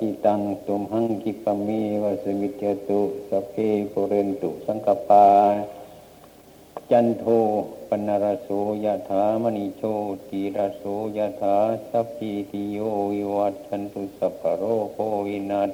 [0.00, 1.68] ตังปฏิตังตุมหังกิปเม
[2.02, 3.54] วสมิจตุสเพ
[3.92, 5.28] ปุเรนตุสังกปา
[6.90, 7.24] จันโท
[7.88, 8.48] ปนรโส
[8.84, 9.82] ยถามณิโช
[10.28, 10.84] ติรโส
[11.16, 11.56] ยถา
[11.90, 12.78] สัพพิติโย
[13.12, 15.70] วิวัตชันตุสัพพโรโควินัส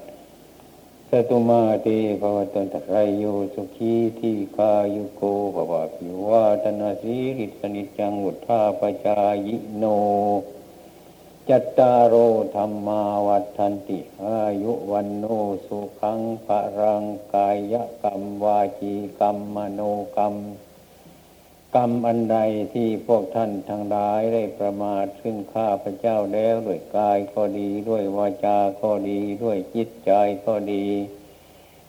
[1.08, 1.86] สตุมาเต
[2.20, 3.24] ภวตันตรายโย
[3.54, 5.22] สุขีทีคายุโก
[5.54, 9.84] ภวะพิวาตนาสีริสนิจังวุธาปจายโน
[11.50, 12.14] จัตตารโอ
[12.56, 15.24] ธรรมาวัฏันติ อายุวันโน
[15.66, 19.80] สุขังภรังกายกรรมวาจีกรรมมโน
[20.16, 20.34] กรรม
[21.74, 22.38] กรรมอันใด
[22.74, 30.12] ที่พวกท่านทั้งหลายได้ประมาทซึ่งข้าพระเจ้าแล้วด้วยกายก็ดีด้วยวาจาก็ดีด้วยจิตใจ
[30.46, 30.86] ก็ดี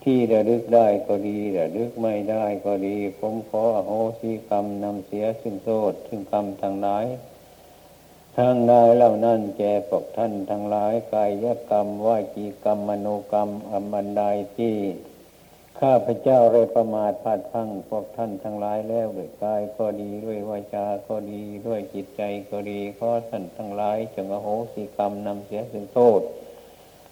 [0.04, 7.06] ที่ระลึกได้ก็ดีระลึกไม่ได้ก็ดี ผมขออโหสิกรรมนำเสียซึ่งโทษซึ่งกรรมทั้งหลาย
[8.42, 14.24] ทางนายเหล่านั้นแก่พวกท่านทั้งหลายกายกรรมวาจีกรรมมโนกรรมอันบันได
[14.58, 14.76] ที่
[15.80, 26.22] ข้าพเจ้าได้ประมาทพลาดพังพวกท่านทั้งหลายแล้วด้วยกายก็ดีด้วยวาจาก็ดีด้วยจิตใจก็ดีขอท่านทั้งหลายจงอโหสิกรรมนำเสียซึ่งโทษ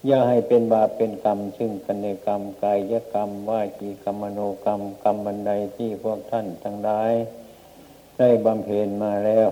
[0.06, 7.12] อย่าให้เป็นบาปเป็นกรรม ซึ่งกันในกรรมกายกรรมวาจีกรรมมโนกรรมกรรมบันไดที่พวกท่านทั้งหลาย
[8.18, 9.50] ได้บำเพ็ญมาแล้ว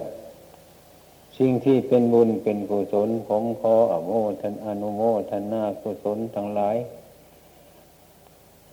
[1.38, 4.12] สิ่งที่เป็นบุญเป็นกุศลผมขออโม
[4.42, 5.02] ทนอนุโม
[5.32, 6.78] ทนากุศลทั้งหลาย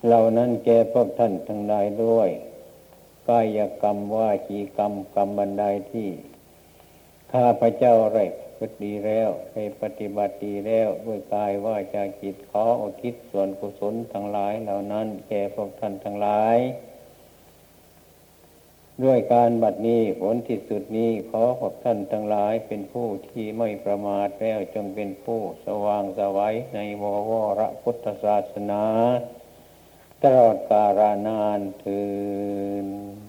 [0.06, 2.28] เหล่านั้นแก่พวกท่านทั้งหลายด้วย
[3.28, 6.08] กายกรรมว่าจีกรรมกรรมบันไดที่
[7.32, 8.18] ข้าพระเจ้าไร
[8.56, 16.56] พฤติดีแล้วให้ปฏิบัติดีแล้วด้วยกายว่าจากจิตขออุทิศส่วนกุศลทั้งหลาย เหล่านั้นแก่พวกท่านทั้งหลาย
[19.04, 28.84] ด้วยการบัดนี้ผลที่สุดนี้ขอขอบท่านทั้งหลายเป็นผู้ที่ไม่ประมาทแล้วจงเป็นผู้สว่างสวัยในววรพุทธศาสนา
[30.22, 33.19] ตลอดกาลนานถือ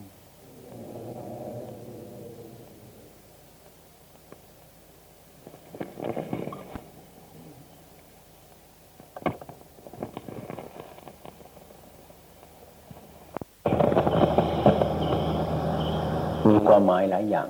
[16.52, 17.48] มีความหมายหลายอย่าง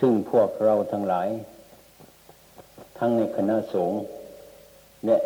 [0.00, 1.28] ซึ่งพวกเราทั้งหลาย
[2.98, 3.98] ทั้งในคณะสงฆ์
[5.06, 5.16] และ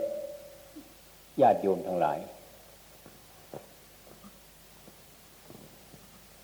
[1.41, 2.19] ญาติโยมทั้งหลาย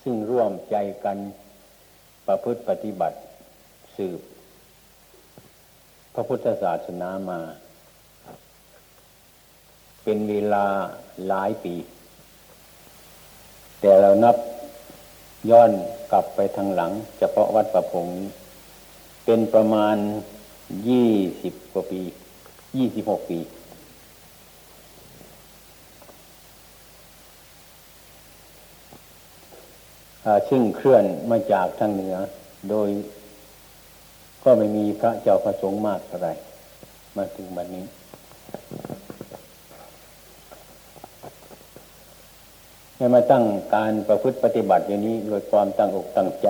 [0.02, 1.16] ซึ่งร่วมใจกัน
[2.26, 3.18] ประพฤติปฏิบัติ
[3.96, 4.20] สืบ
[6.14, 7.40] พระพุทธศาสนามา
[10.04, 10.66] เป็นเวลา
[11.28, 11.74] หลายปี
[13.80, 14.36] แต่เรานับ
[15.50, 15.70] ย้อน
[16.10, 18.28] กลับไปทางหลัง เฉพาะวัดประพงนี้
[19.24, 19.96] เป็นประมาณ
[20.88, 21.12] ยี่
[21.42, 22.02] สิบกว่าปี
[22.76, 23.40] ยี่สิบหกปี
[30.48, 32.16] ซึ่งเคลื่อนมาจากทางเหนือ
[32.70, 32.88] โดย
[34.44, 36.28] ก็ไม่มีพระเจ้าประสงค์มากเท่าไร
[37.16, 37.84] มาถึงวันนี้
[42.96, 43.44] ให้มาตั้ง
[43.74, 46.48] การประพฤติปฏิบัติอย่างนี้โดยความตั้งอกตั้งใจ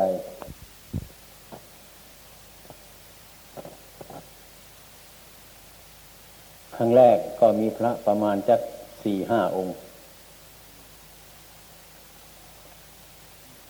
[6.77, 8.61] ครั้งแรกก็มีพระประมาณจัก
[9.03, 9.77] สี่ห้าองค์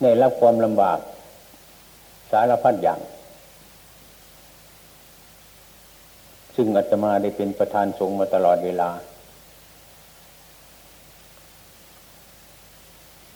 [0.02, 0.98] ได้รับความลำบาก
[2.30, 3.00] สารพัดอย่าง
[6.56, 8.90] ซึ่งอาตมาได้เป็นประธานสงฆ์มาตลอดเวลา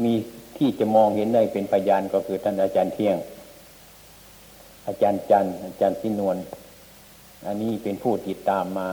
[0.05, 0.13] มี
[0.57, 3.17] ที่จะมองเห็นได้เป็นพยานก็คือท่านอาจารย์เที่ยง
[4.87, 6.37] อาจารย์จันอาจารย์สินวล
[7.47, 8.89] อันนี้เป็นผู้ติดตามมา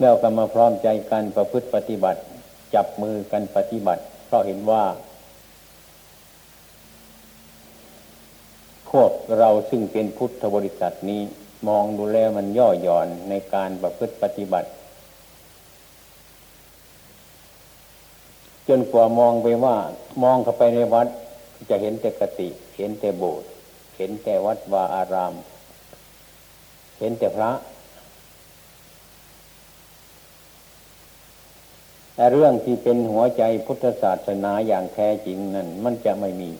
[0.00, 2.20] แล้วก็มาพร้อมใจกันประพฤติปฏิบัติ
[2.74, 4.84] จับมือกันปฏิบัติ เพราะเห็นว่า
[8.90, 11.22] พวกเราซึ่งเป็นพุทธบริษัทนี้
[11.68, 14.68] มองดูแล้วมันย่อหย่อนในการประพฤติปฏิบัติ
[18.68, 19.76] จนกว่ามองไปว่า
[20.22, 21.06] มองเข้าไปในวัด
[21.70, 23.48] จะเห็นแต่กติ เห็นแต่โบสถ์
[23.96, 25.34] เห็นแต่วัดวาอาราม
[26.98, 27.50] เห็นแต่พระ
[32.14, 36.50] แต่เรื่องที่เป็นหัวใจพุทธศาสนาอย่างแท้จริงนั้นมันจะไม่มี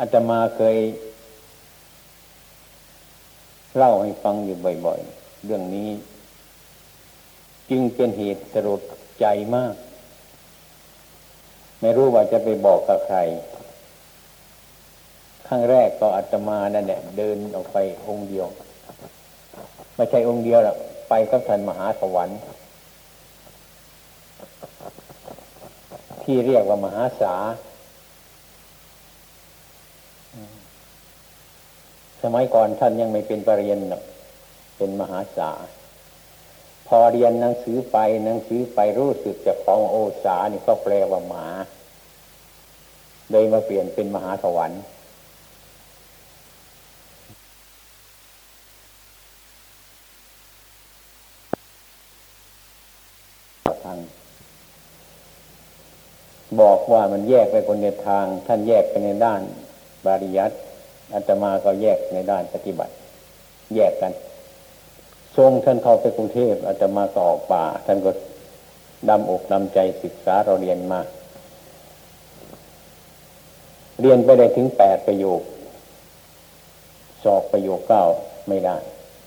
[0.00, 0.78] อาตมาเคย
[3.76, 4.56] เล่าให้ฟังอยู่
[4.86, 5.90] บ่อยๆ เรื่องนี้
[7.70, 8.80] จึงเป็นเหตุสลด
[9.20, 9.74] ใจมาก
[11.80, 13.18] ไม่รู้ว่าจะไปบอกกับใคร
[15.46, 17.76] ครั้งแรกก็อาตมานั่นแหละเดินออกไป
[18.06, 18.46] องค์เดียว
[19.96, 20.76] ไม่ใช่องค์เดียวหรอก
[21.08, 22.38] ไปกับท่านมหาสวรรค์
[26.22, 27.34] ที่เรียกว่ามหาสา
[32.22, 34.00] สมัยก่อนท่านยังไม่เป็นปรริญญา
[34.76, 35.50] เป็นมหาสา
[36.88, 41.46] พอเรียนหนังสือไปหนังสือไปรู้สึกจากของโอสานี่ก็แปลว่าหมา
[43.30, 44.82] เลยมาเปลี่ยนเป็นมหาสวรรค์
[53.84, 53.98] ทาง
[56.60, 59.40] บอกว่ามันแยกไปคนในทาง ท่านแยกไปในด้าน
[60.06, 60.52] บาริยัต
[61.14, 62.94] อาตมาก็แยกในด้านปฏิบัติ
[63.74, 64.12] แยกกัน
[65.36, 68.10] ทรงท่านเข้าไปกรุงเทพอาตมาก็ออกป่า ท่านก็
[69.08, 71.00] ดำอกดำใจศึกษาเราเรียนมา
[74.00, 75.40] เรียนไปได้ถึงแปดประโยค
[77.24, 78.04] สอบประโยคเก้า
[78.48, 78.76] ไม่ได้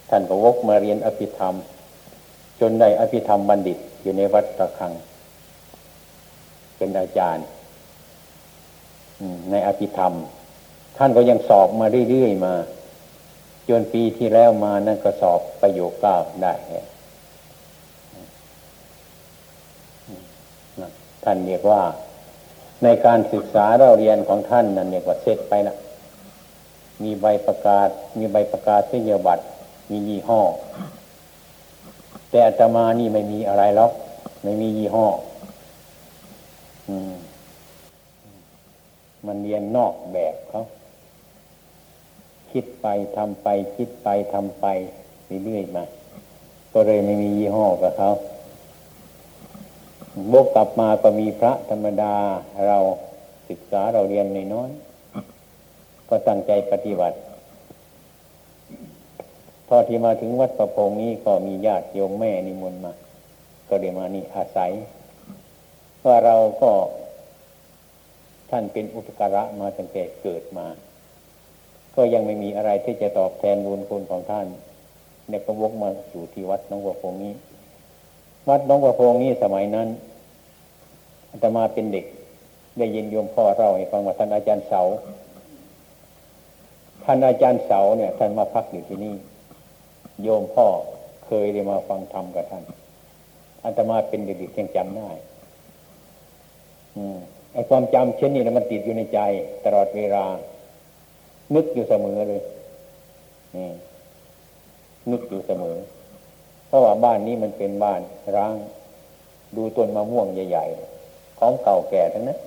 [0.10, 1.56] ท่านก็วกมาเรียนอภิธรรม
[2.60, 4.92] จนได้อภิธรรมบัณฑิตอยู่ในวัดตะคัง
[6.78, 7.46] เป็นอาจารย์
[9.52, 10.14] ในอภิธรรม
[10.98, 12.54] ท่านก็ยังสอบมาเรื่อยๆมา
[13.70, 16.54] จนปีที่แล้วมานั่นก็สอบประโยคเก้าได้
[21.24, 21.82] ท่านเรียกว่า
[22.84, 25.76] ในการศึกษาเราเรียนของท่านนั่นเรียกว่าเสร็จไปนะ
[27.04, 29.44] มีใบประกาศ มีใบประกาศเสียบัตร
[29.90, 30.42] มียี่ห้อ
[32.30, 33.92] แต่อาตมานี่ไม่มีอะไรหรอก
[34.44, 35.08] ไม่มียี่ห้อ
[39.28, 40.60] มันเรียนนอกแบบเขา
[42.54, 44.66] คิดไปทำไป คิดไปทำไป
[45.44, 45.84] เรื่อยๆมา
[46.74, 48.10] ก็เลยไม่มียี่ห้อกับเขา
[50.32, 52.14] บกกลับมาก็มีพระธรรมดา
[52.68, 52.78] เรา
[53.50, 57.18] ศึกษาเราเรียนน้อยๆก็ตั้งใจปฏิบัติ
[59.68, 62.94] พอที่มาถึงวัดประพงนี้ก็มีญาติโยมแม่นิมนต์มา
[63.68, 64.72] ก็เดี๋ยวมานี่อาศัย
[66.06, 66.72] ว่าเราก็
[68.50, 70.68] ท่านเป็นอุปการะมาตั้งแต่เกิดมา
[71.96, 74.46] ก็ยังไม่มีอะไรที่จะตอบแทนบุญคุณของท่าน
[75.30, 77.34] เนี่ยก็วกมาอยู่ที่วัดน้องประพงนี้
[78.50, 79.88] วัดน้องประพงนี้สมัยนั้น
[81.32, 82.06] อาตมาเป็นเด็ก
[82.78, 84.82] ได้ยินโยมพ่อเราให้ฟังว่าท่านอาจารย์เสา
[87.04, 89.16] ท่านอาจารย์เสาเนี่ยท่านมาพักอยู่ที่นี่
[90.24, 90.68] โยมพ่อ
[91.26, 92.64] เคยได้มาฟังธรรมกับท่าน
[93.64, 95.10] อาตมาเป็นเด็กๆยังจำได้
[96.96, 97.18] อืม
[97.54, 99.20] ไอ้ความจำเช่นนี้นะมันติดอยู่ในใจ
[99.66, 100.26] ตลอดเวลา
[101.56, 102.42] นึกอยู่เสมอเลย
[103.56, 103.70] นี่
[105.12, 105.78] นึกอยู่เสมอ
[106.68, 108.02] เพราะว่าบ้านนี้มันเป็นบ้าน
[108.36, 108.56] ร้าง
[109.56, 112.40] ดูต้นมะม่วงใหญ่ๆของเก่าแก่ทั้งนั้น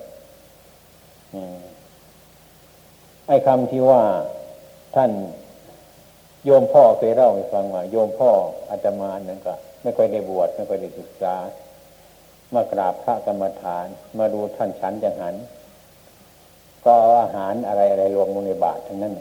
[3.27, 4.01] ไอ้คำที่ว่า
[4.95, 5.11] ท่าน
[6.45, 8.31] โยมพ่อเคยเล่าให้ฟังว่าโยมพ่อ
[8.69, 11.35] อาตมานั่นก็ไม่ค่อยได้บวชไม่ค่อยได้ศึกษา
[12.53, 13.85] มากราบพระกรรมฐาน
[14.17, 15.35] มาดูท่านฉันจังหัน
[16.85, 19.13] ก็อาหารอะไรอะไรรวมลงในบาตรทั้งนั้น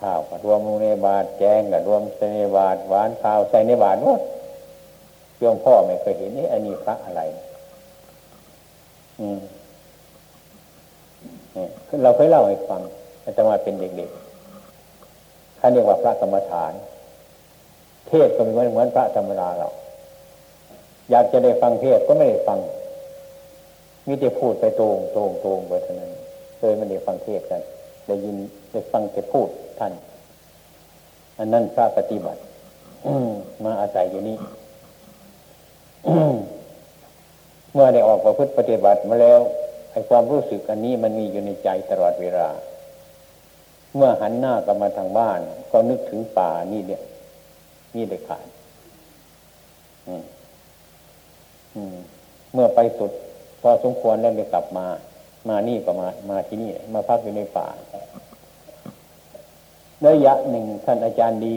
[0.00, 4.20] ข้าวก็รวมลงในบาตรแกงก็รวมใส่ในบาตรหวานข้าวใส่ในบาตรหมด
[5.38, 7.22] โยมพ่อไม่เคยเห็นนี่อันนี้พระอะไร
[9.20, 9.38] อืม
[12.02, 12.80] เราเคยเล่าให้ฟัง
[13.22, 16.72] อาจจะมาเป็นเด็กๆท่านเรียกว่าพระกรรมฐาน
[18.08, 19.68] เทศก็เหมือนเหมือนพระธรรมดาเรา
[21.10, 22.58] อยากจะได้ฟังเทศก็ไม่ได้ฟัง
[24.06, 26.10] มิจะพูดไปตรงตรงตรงไปเท่านั้น
[26.58, 27.62] เลยไม่ได้ฟังเทศกัน
[28.06, 28.36] ได้ยิน
[28.70, 29.92] ได้ฟังแต่พูดท่าน
[31.38, 32.40] อันนั้นพระปฏิบัติ
[33.64, 34.36] มาอาศัยอยู่นี้
[37.72, 39.40] เมื่อได้ออกประพฤติปฏิบัติมาแล้ว
[39.92, 42.48] ไอ้ความรู้สึกอันนี้มันมีอยู่ในใจตลอดเวลา
[43.96, 45.40] เมื่อหันหน้ากลับมาทางบ้าน
[45.72, 47.02] ก็นึกถึงป่านี่เนี่ย
[47.94, 48.46] นี่เด็ดขาด
[52.52, 53.12] เมื่อไปสุด
[53.60, 54.86] พอสมควรแล้วเดยกลับมา
[55.48, 57.66] มานี่ก็มา มาที่นี่ มาพักอยู่ในป่า
[60.06, 61.56] ระยะหนึ่งท่านอาจารย์ดี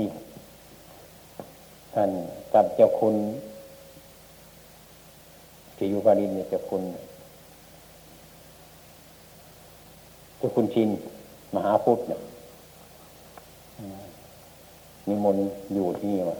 [1.94, 2.10] ท่าน
[2.54, 3.16] กับเจ้าคุณ
[5.76, 6.84] ที่อยู่ปารินเนี่ยเจ้าคุณ
[10.38, 10.90] เจ้าคุณชิน
[11.56, 12.20] มหาพุทธเนี่ย
[15.08, 16.38] นิมนต์อยู่ที่นี่มา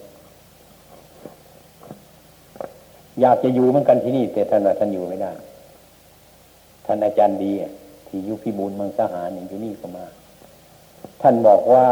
[3.22, 5.32] อยากจะอยู่เหมือนกันที่นี่ แต่ท่านท่านอยู่ไม่ได้
[6.86, 7.52] ท่านอาจารย์ดี
[8.08, 10.06] ที่ยุพิบูลมังสหารอยู่นี่ก็มา
[11.22, 11.88] ท่านบอกว่า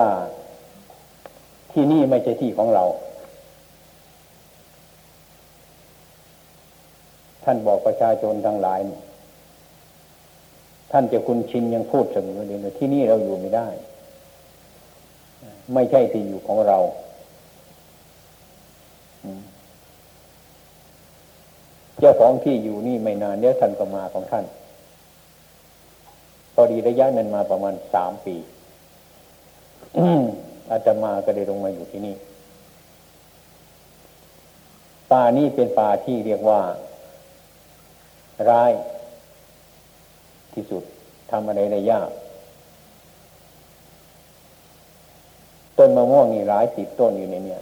[1.72, 2.86] ที่นี่ไม่ใช่ที่ของเรา
[7.44, 8.80] ท่านบอกประชาชนทั้งหลาย
[10.92, 13.68] ท่านจะคุณชินยังพูดเสมอเลยที่นี่เราอยู่ไม่ได้
[15.74, 16.78] ไม่ใช่ที่อยู่ของเรา
[22.00, 24.46] เจ้าของที่อยู่นี่ไม่นานเนี้ยท่านก็มาของท่าน
[26.62, 28.36] อดีระยะนั้นมาประมาณสามปี
[30.70, 32.16] อาจจะมาก็ได้ลงมาอยู่ที่นี่
[35.12, 36.62] ป่านี้เป็นป่าที่เรียกว่า
[38.50, 38.72] ร้าย
[40.54, 40.84] ที่สุด
[41.32, 42.10] ทำอะไรได้ยาก
[45.78, 47.62] ต้นมะม่วงนี่ร้ายติดต้นอยู่ในเนี่ย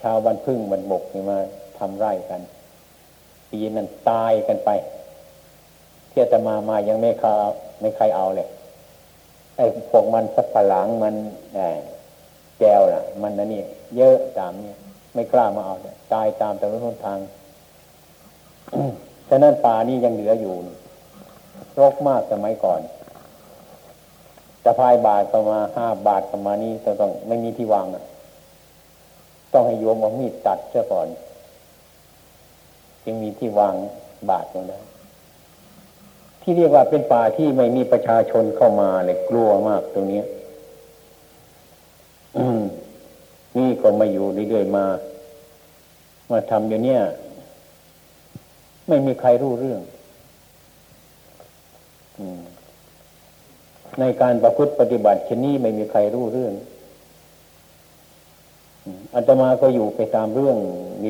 [0.00, 1.38] ชาวบ้านพึ่งมันบกนี่มา
[1.78, 2.40] ทำไร่กัน
[3.50, 4.70] ปีนั้นตายกันไป
[6.12, 7.34] เที่ยจะมามายังไม่คา
[7.80, 8.48] ไม่ใครเอาเลย
[9.56, 11.14] ไอ้พวกมันสับปะหลังมัน
[12.58, 13.62] แก้วน่ะ มันนั่นนี่
[13.96, 14.78] เยอะตามเนี่ย
[15.14, 15.74] ไม่กล้ามาเอา
[16.12, 17.18] ตายตามแต่ละททาง
[19.28, 20.54] ฉะนั้นป่านี้ยังเหลืออยู่
[21.80, 22.80] รกมากสมัยก่อน
[24.64, 28.04] จะพายบาทเข้ามาห้าบาทเข้ามานี่ต้องไม่มีที่วางอะ
[29.52, 31.06] ต้องให้โยมเอามีดตัดเสียก่อน
[33.04, 33.74] จึงมีที่วาง
[34.30, 34.82] บาทตรงนั้น
[36.42, 40.22] ที่เรียกว่าเป็นป่าที่ไม่มีประชาชนเข้ามาเลยกลัวมากตรงนี้
[43.58, 44.86] นี่ก็มาอยู่เรื่อยๆมา
[46.30, 47.02] มาทำอยู่เนี่ย
[48.88, 49.80] ไม่มีใครรู้เรื่อง
[54.00, 56.52] ในการประพฤติปฏิบัติเช่นนี้ไม่มีใครรู้เรื่อง
[59.14, 60.56] อาตมาก็อยู่ไปตามเรื่อง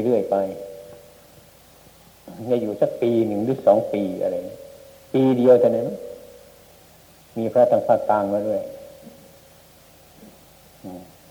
[0.07, 0.37] เรื่อยไป
[2.51, 4.37] จะอยู่สักปีหนึ่งหรือสองปีอะไร
[5.13, 5.89] ปีเดียวเท่นั้น
[7.37, 8.61] มีพระตังภาคกลางมาด้วย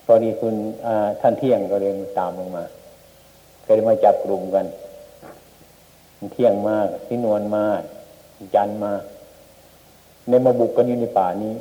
[0.06, 0.56] พอดีคุณ
[1.22, 2.64] ท่านเที่ยงก็เลยตามลงมา
[3.66, 4.66] ก็เลยมาจับกลุ่มกัน
[6.34, 7.82] เที่ยงมากพินวนมาก
[8.56, 8.94] จันมา
[10.28, 11.54] ในมาบุกกันอยู่ในป่านี้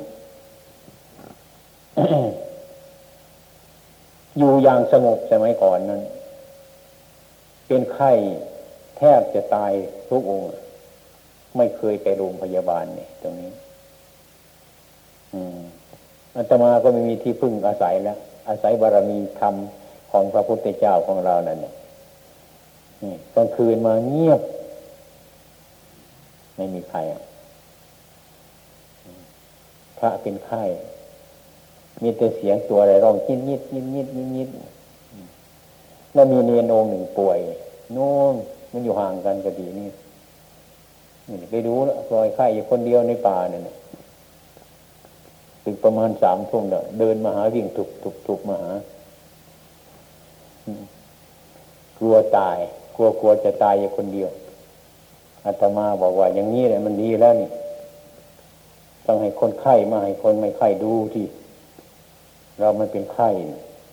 [4.37, 6.01] อยู่อย่างสงบสมัยก่อนนั้น
[7.67, 8.11] เป็นไข้
[8.97, 9.71] แทบจะตาย
[10.09, 10.47] ทุกองค์
[11.57, 13.51] ไม่เคยไปโรงพยาบาลเนี่ยตรงนี้
[15.33, 15.59] อืม
[16.35, 18.17] อาตมาก็ไม่มีที่พึ่งอาศัยแล้ว
[18.49, 19.55] อาศัยบารมีธรรม
[20.11, 21.73] ของพระพุทธเจ้าของเรานั่นเนี่ย
[23.35, 24.41] กลางคืนมาเงียบ
[26.55, 26.99] ไม่มีใคร
[29.97, 30.63] พระเป็นไข้
[32.01, 34.49] มีแต่เสียงตัวอะไรร้องยิดยิดยิดยิดยิดยิด
[36.13, 37.39] แล้วมีเนียนองหนึ่งป่วย
[37.93, 38.35] โน่น
[38.71, 39.87] มันอยู่ห่างกันก็ดีนี่
[41.51, 43.61] ไปดูแล้วปล่อยไข่อยู่คนเดียวในป่าเนี่ย
[45.63, 46.63] ถึงประมาณสามทุ่ม
[46.99, 48.71] เดินมาหาวิ่งถุกถุกถุกมาหา
[51.97, 52.57] กลัวตาย
[52.95, 54.29] กลัวกลัวจะตายอยู่คนเดียว
[55.45, 57.49] อาตมาบอกว่าอย่างนี้แหละมันดีแล้วนี่
[59.05, 61.25] ต้องให้คนไข้มาให้คนไม่ไข้ดูที่
[62.59, 63.29] เรามันเป็นไข้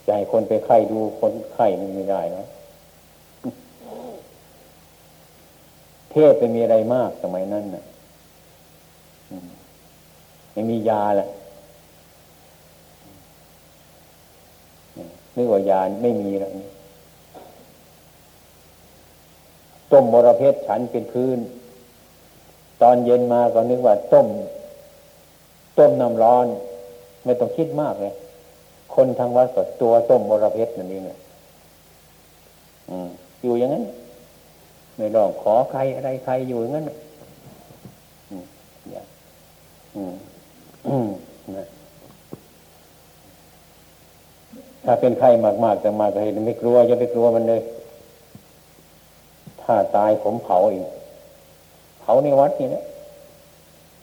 [0.06, 2.44] จะให้คนไปไข้ดูคนไข้มันไม่ได้นะ
[6.12, 7.84] เทศไปมีอะไรมากสมัยนั้นน่ะ
[10.52, 11.28] ไม่มียาแหละ
[15.36, 16.50] นึกว่ายาไม่มีแล้ว
[19.92, 21.38] ต้มมรเพชฉันเป็นพื้น
[22.82, 24.26] ตอนเย็นมาก็นึกว่าต้ม
[25.78, 26.46] ต้มน้ำร้อน
[27.24, 28.14] ไม่ต้องคิดมากเลย
[28.94, 31.02] คนทางวัดก็ตัวต้มมรเพชนั่นเอง
[33.42, 33.84] อยู่อย่างนั้น
[34.98, 36.84] ไม่ร้องขอใครอะไรใครอยู่งนั้น
[44.84, 45.30] ถ้าเป็นไข้
[45.64, 47.60] มากๆแต่มากเห็นไม่กลัวจะไปกลัวมันเลย
[49.62, 50.86] ถ้าตายผมเผาอีก
[52.00, 52.84] เผาในวัดนี่นะ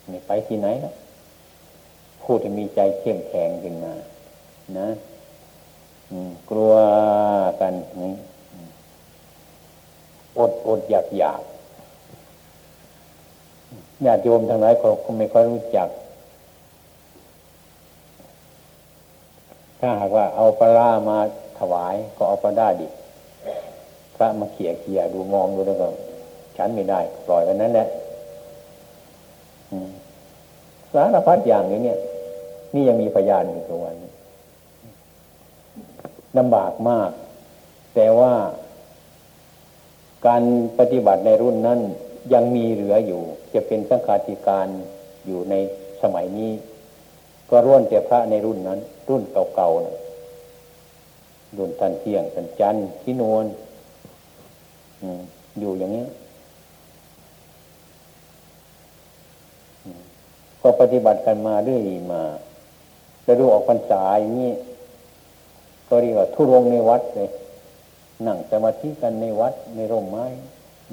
[0.09, 0.93] ไม่ไปที่ไหนนะ
[2.21, 3.93] พูดจะมีใจเข้มแข็งขึ้นมา
[4.79, 4.87] นะ
[6.49, 6.73] กลัว
[7.61, 8.13] กันนี่
[10.39, 11.41] อดอดอยากอยาก
[14.05, 15.89] ญาติโยมทั้งหลายก็คงไม่ค่อยรู้จัก
[19.79, 21.17] ถ้าหากว่าเอาปลามา
[21.59, 22.87] ถวายก็เอาปลาได้ดิ
[24.15, 25.87] พระมาเขี่ยเขี่ยดูมองดูแล้วก็
[26.57, 27.87] ฉันไม่ได้ปล่อยไว้นั้นแหละ
[30.93, 31.99] สารพัดอย่างนี้เนี่ย
[32.73, 33.95] นี่ยังมีพยานอยู่ตัววัน
[36.37, 37.09] ลำบากมาก
[37.95, 38.33] แต่ว่า
[40.27, 40.43] การ
[40.79, 41.79] ปฏิบัติในรุ่นนั้น
[42.33, 43.21] ยังมีเหลืออยู่
[43.53, 44.67] จะเป็นสังฆาธิการ
[45.27, 45.55] อยู่ใน
[46.01, 46.51] สมัยนี้
[47.49, 48.79] ก็ร่วนแต่พระในรุ่นนั้น
[49.09, 49.23] รุ่น
[49.55, 49.97] เก่าๆนะ
[51.57, 53.45] รุ่นทันเที่ยงทันจันทร์ที่นวล
[55.59, 56.05] อยู่อย่างนี้
[60.61, 61.81] ก็ปฏิบัติกันมาเรื่อย
[62.13, 62.23] มา
[63.23, 64.51] แล้วดูออกพรรษาอย่างนี้
[65.87, 67.29] ก็เรียกว่าทุรงในวัดเลย
[68.27, 70.25] นั่งสมาธิกันในวัดในร่มไม้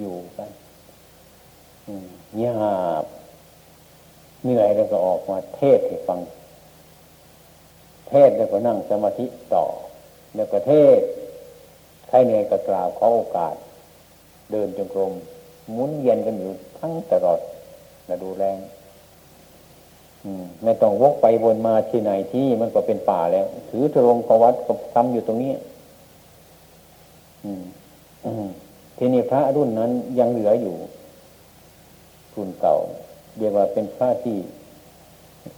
[0.01, 0.51] อยู่กัน
[2.35, 2.53] เงีย
[3.03, 3.05] บ
[4.43, 6.21] เหนื่อยแล้วก็ออกมาเทศให้ฟัง
[8.09, 9.65] เทศแล้วก็นั่งสมาธิต่อ
[10.35, 11.01] แล้วก็เทศ
[12.09, 13.55] ใครเหนื่อยก็กล่าวขอโอกาส
[14.51, 15.13] เดินจงกรม
[15.73, 17.41] หมุนเย็นกันอยู่ทั้งตลอด
[18.09, 18.59] นะดูแรง
[20.65, 25.53] ไม่ต้องวกไปวนมาที่ไหนที่มันก็เป็นป่าแล้ว ถือทรงขวัดกับทำอยู่ตรงนี้
[28.97, 30.77] ทีนี้พระรุ่นนั้นยังเหลืออยู่
[32.35, 32.77] รุ่นเก่า
[33.39, 34.37] เรียกว่าเป็นพระที่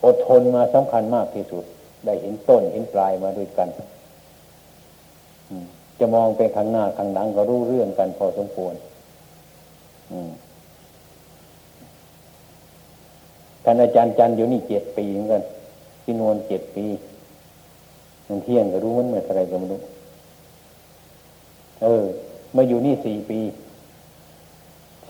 [0.05, 1.64] อดทนมาสำคัญมากที่สุด
[2.05, 3.68] ได้เห็นต้นเห็นปลายมาด้วยกัน
[5.99, 8.75] จะมองไปข้างหน้าข้างหลังก็รู้เรื่องกันพอสมควร
[13.64, 15.42] ท่านอาจารย์จันอยู่นี่เจ็ดปีเหมือนกัน
[16.03, 16.85] พี่นวลเจ็ดปี
[18.29, 19.81] นังเที่ยงก็รู้มันเมื่อไรก็ไม่รู้
[21.83, 22.05] เออ
[22.57, 23.41] มาอยู่นี่สี่ปี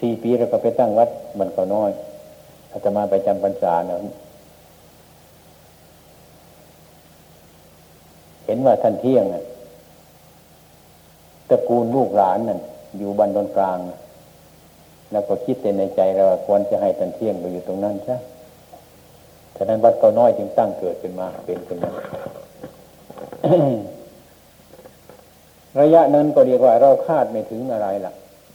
[0.00, 1.90] สี่ปีเราก็ไปตั้งวัดมันก็น้อย
[2.72, 3.96] อาตมาไปจำพรรษาเนะ
[8.46, 9.44] เห็นว่าท่านเที่ยงอะ
[11.48, 12.60] ตระกูลลูกหลานนั่น
[12.98, 13.78] อยู่บันดอนกลาง
[15.12, 18.16] แล้วก็คิดในใจเราควรจะให้ท่านเที่ยงไปอยู่ตรงนั้นใช่
[19.56, 21.90] ฉะนั้นวัดก็น้อยจึงตั้งเกิดขึ้นมาเป็นขึ้นมา
[25.80, 28.14] ระยะนั้นก็เรียกว่าเราคาดไม่ถึงอะไรล่ะ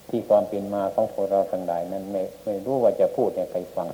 [0.10, 3.88] ที่ความเป็นมาของพวกเราทั้งหลายนั้นไม่ไม่รู้ว่าจะพูดให้ใครฟัง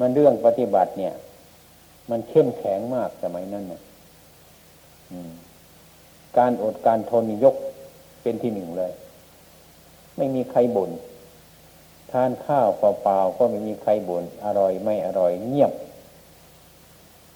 [0.00, 1.14] มันเรื่องปฏิบัติเนี่ย
[2.10, 3.82] มันเข้มแข็งมากสมัยนั้นเนี่ย
[6.38, 7.54] การอดการทนยก
[8.22, 8.92] เป็นที่หนึ่งเลย
[10.16, 10.90] ไม่มีใครบน่น
[12.12, 15.72] ทานข้าวเปล่าๆก็ไม่มีใครบน่นอร่อยไม่อร่อยเงียบ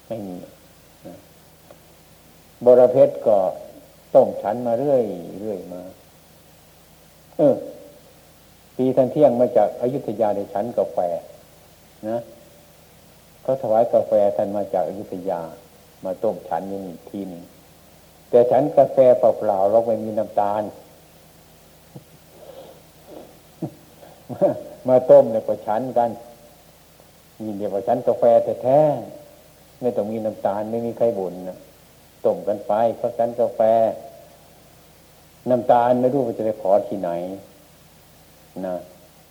[0.07, 0.37] ไม่มี
[2.64, 3.37] บรเพชรก็
[4.14, 5.03] ต้มฉันมาเรื่อย
[5.40, 5.83] เรื่อยมา
[7.37, 7.55] เออ
[8.77, 10.99] ปีทันเที่ยงมาจากอายุทยาในฉันกาแฟ
[12.09, 12.20] นะ
[13.42, 15.40] เขาถวายกาแฟท่านมาจากอายุทยา
[16.05, 17.42] มาต้มฉันยังอีกทีนึง
[18.31, 20.62] แต่ฉันกาแฟเปล่าๆเราไม่มีน้ำตาล
[24.88, 26.11] มาต้มเนี่ยก็ฉันกัน
[27.42, 28.25] มีเดียวว่าฉันกาแฟ
[28.62, 31.59] แท้ๆไม่ต้องมีน้ำตาลไม่มีใครบ่นนะ
[32.24, 33.61] ต้มกันไปเพราะฉันกาแฟ
[35.48, 37.11] น้ำตาลไม่รู้ว่าจะไปขอที่ไหน
[38.66, 38.74] นะ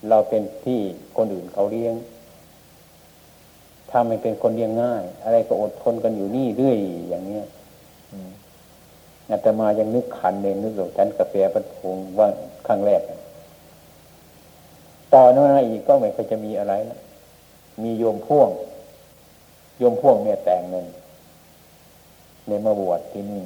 [0.09, 0.79] เราเป็นที่
[1.17, 1.95] คนอื่นเขาเลี้ยง
[3.89, 6.77] ถ้าไม่เป็นคนเลี้ยงง่าย อะไรก็อดทนกันอยู่นี่เรื่อย
[7.09, 7.45] อย่างเนี้ย
[9.31, 12.27] อาตมายังนึกขันเองนึกหลงฉันกาแฟปันพงว่า
[12.67, 13.01] ครั้งแรก
[15.13, 16.99] ต่อนั้นอีกก็ไม่เคยจะมีอะไรแล้ว
[17.83, 18.49] มีโยมพ่วง
[19.79, 20.85] โยมพ่วงเนี่ยแต่งเงิน
[22.49, 23.43] ในมาบวชที่นี่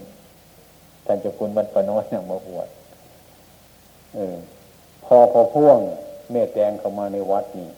[1.05, 2.67] ท่านเจ้าคุณบรรพน้อยเนี่ยมาบวช
[4.15, 4.35] เออ
[5.05, 5.79] พอพอพ่วง
[6.31, 7.69] แม่แตงเข้ามาในวัดนี่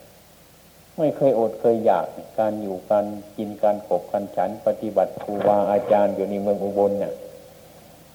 [0.98, 2.06] ไม่เคยอดเคยอยาก
[2.40, 3.06] การอยู่การ
[3.38, 7.14] กินการขบกันฉัน ปฏิบัติครูบาอาจารย์อยู่ในเมืองอุบลเนี่ย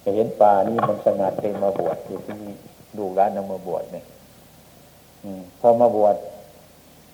[0.05, 2.55] จะเห็นป่านี่มันสงัดเต็มมาบวชอยู่ที่นี่
[2.99, 4.05] ดูร้านนำมาบวชเนี่ย
[5.61, 6.16] พอมาบวช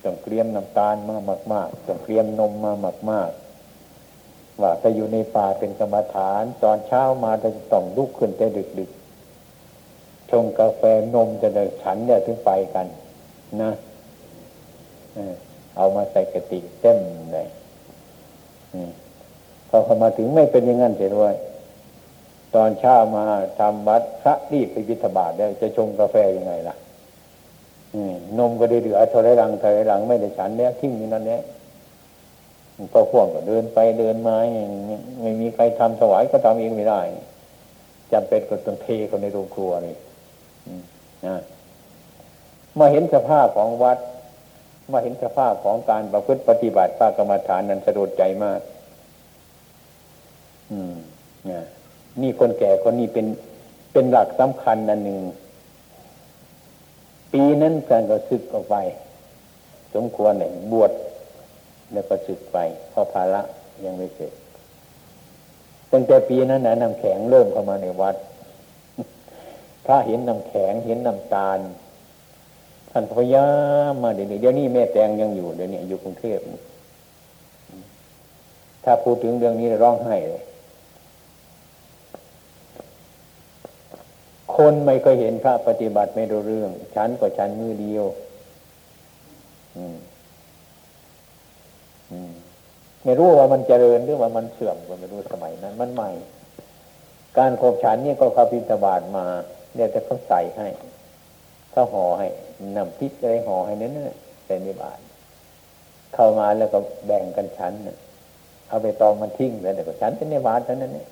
[0.02, 1.16] ต้องเตรียมน้ำตาลมา
[1.52, 2.72] มากๆต้องเตรียมนมมา
[3.10, 3.45] มากๆ
[4.60, 8.46] ว่าจะอยู่ในป่าเป็นกรรมฐาน ตอนเช้ามาจะต้องลุกขึ้นแต่
[8.78, 10.82] ดึกๆชงกาแฟ
[11.14, 12.86] นมจะเดินฉันเนี่ยถึงไปกัน
[13.62, 13.72] นะ
[15.76, 16.98] เอามาใส่กระติกเต็ม
[17.34, 17.46] เลย
[19.68, 21.34] พอเขามาถึงไม่เป็นอย่างนั้นเสียด้วย
[22.54, 23.24] ตอนเช้ามา
[23.58, 26.76] ทำบัตรพระรีบไปบิณฑบาตได้จะชงกาแฟยังไงล่ะ
[28.38, 31.40] นมก็ได้เหลือเท่าไรหลังเท่าไรหลังไม่ได้ฉันเนี้ยทิ้งนี่นั่นเนี้ย
[32.94, 37.00] ก็พ่วงก็เดินไปเดินมาอย่างนี้ไม่มีใครทำถวายก็ทำเองไม่ได้
[38.12, 39.96] จำเป็นก็ต้องเทเขาในโรงครัวนี่
[41.26, 41.36] นะ
[42.78, 43.98] มาเห็นสภาพของวัด
[44.92, 48.60] มาเห็นสภาพของการประพฤติปฏิบัติพระกรรมฐานนั้นสะดุดใจมาก
[50.70, 50.94] อืม
[51.50, 51.64] นี่ย
[52.20, 53.26] นี่คนแก่คนนี้เป็น
[53.92, 55.20] เป็นหลักสำคัญอันหนึ่ง
[57.32, 58.76] ปีนั้นการก็ศึกออกไป
[59.94, 60.90] สมควรเนี่ยบวช
[61.92, 62.58] แล้วก็ศึกไป
[62.92, 63.42] พอภาระ
[63.84, 64.32] ยังไม่เสร็จ
[65.92, 68.16] ตั้งแต่ปีนั้นนะน้ำแข็งเริ่มเข้ามาในวัด
[69.84, 71.58] พระเห็นน้ำแข็งเห็นน้ำตาล
[72.90, 73.48] ท่านพยายา
[73.90, 76.38] มมาเดี๋ยวนี้เดี๋ยวนี้แม่แตงยังอยู่เดี๋ยวนี้อยู่กรุงเทพ
[78.84, 80.42] ถ้าพูดถึงเรื่องนี้ร้องไห้เลย
[84.54, 88.04] คนไม่เคยเห็นพระปฏิบัติไม่รู้เรื่อง ฉันก็ฉันมือเดียว
[89.76, 89.96] อืม
[93.04, 96.10] ไม่รู้ว่ามันเจริญหรือว่ามันเสื่อมก็ไม่รู้สมัยนั้น มันใหม่
[97.38, 99.24] การขบฉันนี่ก็เขาพิจบาทมา
[99.74, 100.68] เดี๋ยจะเขาใส่ให้
[101.70, 102.26] เขาห่อให้
[102.76, 104.16] นำพริกอะไรห่อให้นั่นน่ะ
[104.46, 104.98] ใส่ในบาท
[106.14, 107.72] เข้ามาแล้วก็แบ่งกันฉัน
[108.68, 111.08] เอาไปตองมันทิ้งแล้วเดี๋ยวก็ฉันเป็นในบาทเท่านั้นเนี่ย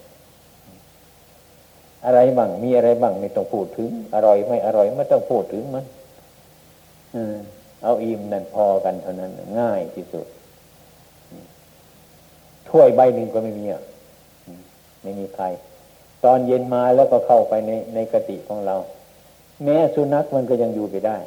[2.05, 5.85] อะไรบ้างมีอะไรบ้างไม่ต้องพูดถึง อร่อยไม่อร่อยไม่ต้องพูดถึงมัน
[7.83, 9.31] เอาอิ่มนั่นพอกันเท่านั้น
[9.61, 10.27] ง่ายที่สุด
[12.75, 13.83] ถ้วยใบหนึ่งก็ไม่มีอะ
[15.03, 15.45] ไม่มีใคร
[16.25, 18.77] ตอนเย็นมาแล้วก็เข้าไปในในกติของเรา
[19.65, 21.19] แม้สุนัขมันก็ยังอยู่ไปได้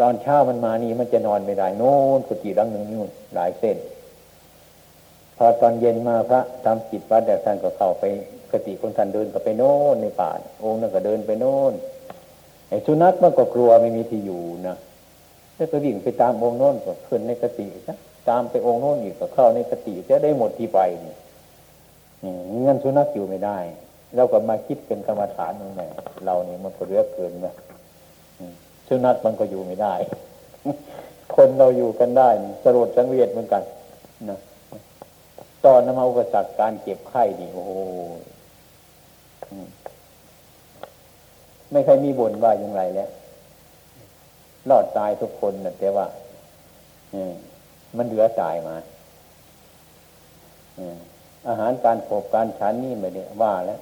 [0.00, 3.76] ตอนเช้ามันมานี่มันจะนอนไม่ได้ โน่นกุฏิรังหนึ่งนู่นหลายเส้น
[5.36, 8.04] พอตอนเย็นมาพระทำจิตวัดแต่ท่านก็เข้าไป
[8.52, 10.30] กติของท่านเดินก็ไปโน่นในป่า
[10.62, 11.72] องค์นั่นก็เดินไปโน่น
[12.68, 14.76] ไอ้สุนัขมันก็กลัวไม่มีที่อยู่นะ
[15.54, 17.96] แล้วก็วิ่งไปตามองค์โน่นก็ขึ้นในกติซะ
[18.28, 21.14] ตามไปองค์โน้นอีกก็เข้าในกติจะได้หมดที่ไปนี่
[22.62, 23.58] เงินสุนัขอยู่ไม่ได้
[24.16, 25.82] เราก็มาคิดเป็นกรรมฐานตรงไหน
[26.24, 27.54] เรานี่มันก็เลือกเกินนะ
[28.88, 29.94] สุนัขมันก็อยู่ไม่ได้
[31.36, 32.28] คนเราอยู่กันได้
[32.64, 33.62] สรุปสังเวียนเหมือนกัน
[34.30, 34.38] นะ
[35.64, 37.72] ตอนนมาอุปสรรคการเก็บไข้นี่โอ้โห
[41.70, 43.08] ไม่เคยมีบ่นว่าอย่างไรแล้ว
[44.70, 46.06] รอดตายทุกคนนะแต่ว่า
[47.14, 47.22] มั
[47.96, 48.74] มันเหลือจ่ายมา
[51.48, 53.78] อาหารการโขบการฉันนี่ไม่ได้ว่าแล้ว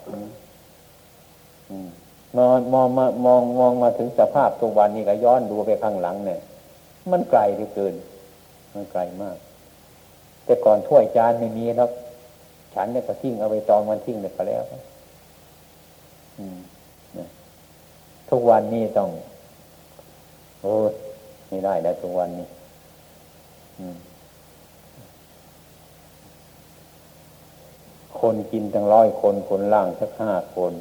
[2.36, 6.40] มองมองมามองมองมาถึงสภาพตัววันนี้ก็ย้อนดูไปข้างหลังเนี่ย
[7.10, 7.94] มันไกลเหลือเกิน
[8.74, 9.36] มันไกลมาก
[10.44, 11.88] แต่ก่อนถ้วยจานไม่มีแล้ว
[12.74, 14.62] ฉันเนี่ยก็ทิ้งเอาไปตองมันทิ้งเนี่ยก็แล้ว
[18.30, 19.08] ทุกวันนี้ต้อง
[20.60, 20.74] โอ้
[21.48, 22.46] ไม่ได้แล้วทุกวันนี้
[28.20, 30.72] คนกินตั้งร้อยคนคนล่างสักห้าคน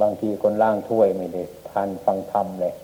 [0.00, 2.74] บางทีคนล่างถ้วยไม่ได้ทานฟังธรรมเลย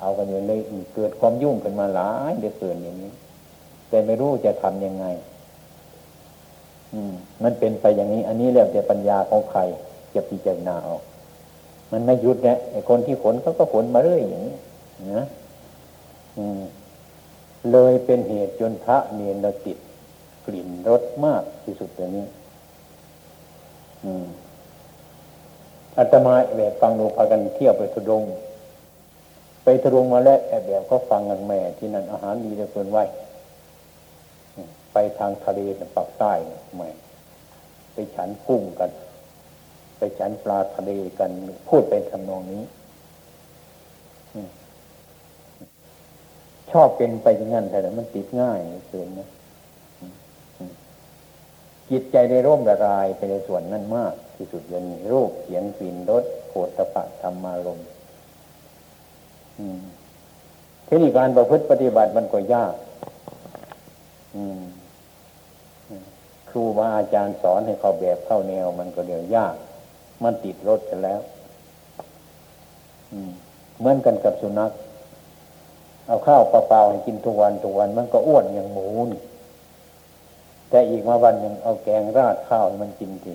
[0.00, 0.60] เอากันอยู่เลย
[0.94, 3.12] เกิดความยุ่งขึ้นมาหลายเดือดเกินอย่างนี้
[3.88, 5.06] แต่ไม่รู้จะทำยังไง
[6.92, 9.60] อืม มันเป็นไปอย่างนี้ อันนี้เรียกจะปัญญาของใคร
[10.14, 10.96] จะพิจารณาเอา
[11.92, 14.56] มันไม่หยุดเนี่ยไอ้คนที่ขนเขาก็ขนมาเรื่อยอย่างนี้
[15.16, 15.26] นะ
[16.38, 16.60] อืม
[17.70, 19.78] เลยเป็นเหตุจนพระเนียนติด
[20.46, 22.24] กลิ่นรสมากที่สุดตัวนี้
[25.98, 28.22] อาตมาแบบฟังดูพากันเที่ยวไปทุดง
[29.64, 32.98] ไปทุดงมาแล้วแอบแบบก็ฟังกันแม่ที่นั่นอาหารดีเหลือเกินไหว
[34.92, 35.60] ไปทางทะเล
[35.96, 36.32] ปักใต้
[36.76, 36.88] แม่
[37.92, 38.90] ไปฉันกุ้งกัน
[39.98, 41.30] ไปฉันปลาทะเลกัน
[41.68, 42.62] พูดเป็นทำนองนี้
[46.70, 49.28] ชอบเป็นไปอย่างนั้นแต่มันติดง่ายเกินนะ
[51.90, 57.80] จิตใจได้ร่มละลายไปในส่วนนั้นมาก ที่สุดยันรูปเสียงกลิ่นรสโผฏฐะธรรมารม
[60.86, 62.74] ทีนี้การประพฤติปฏิบัติมันก็ยาก
[66.50, 69.54] ครูบาอาจารย์สอนให้เขาแบบเข้าแนว มันก็เดี๋ยวยาก
[70.22, 71.20] มันติดรถกันแล้ว
[73.78, 74.70] เหมือนกันกับสุนัข
[76.06, 79.08] เอาข้าวเปล่าๆให้กินทุกวันทุกวัน มันก็อ้วนอย่างหมูน
[80.70, 83.34] แต่อีกมาวันหนึ่งเอาแกงราดข้าวให้มันกินที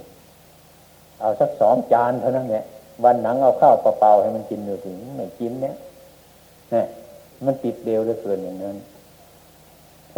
[1.21, 2.65] เอาสักสองจานเท่านั้นเนี่ย
[3.05, 5.75] วันหนังเอาข้าวเปล่าๆให้มันกินอยู่ถึงไม่กินเนี่ย
[6.73, 6.83] นี่
[7.45, 8.77] มันติดเดียวเลยเกินอย่างนั้น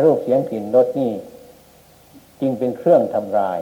[0.03, 1.11] รูปเสียงกลิ่นรสนี่
[2.39, 3.59] จริงเป็นเครื่องทำลาย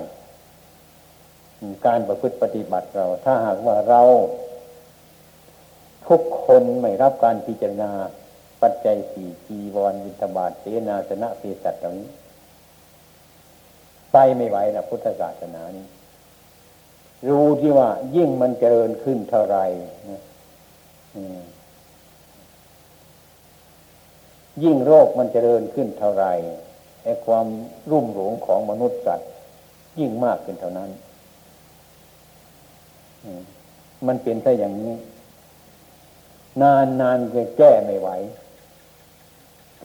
[1.86, 4.02] การประพฤติปฏิบัติเรา ถ้าหากว่าเรา
[6.08, 7.92] ทุกคนไม่รับการพิจารณา
[8.62, 12.10] ปัจจัยสี่จีวรวินทบาทเสนาสนะเภสัชเหล่านี้
[14.12, 15.86] ไปไม่ไหวนะพุทธศาสนานี้
[17.28, 19.58] รู้ที่ว่า ยิ่งมันเจริญขึ้นเท่าไร
[20.10, 20.22] นะ
[24.64, 26.26] ยิ่งโรคมันเจริญขึ้นเท่าไร
[27.04, 27.48] ไอ้ความ
[27.92, 29.30] รุ่มหลงของมนุษย์สัตว์
[30.00, 30.90] ยิ่งมากขึ้นเท่านั้น
[34.08, 34.94] มันเป็นแค่อย่างนี้
[36.62, 38.10] นานนานจะแก้ไม่ไหว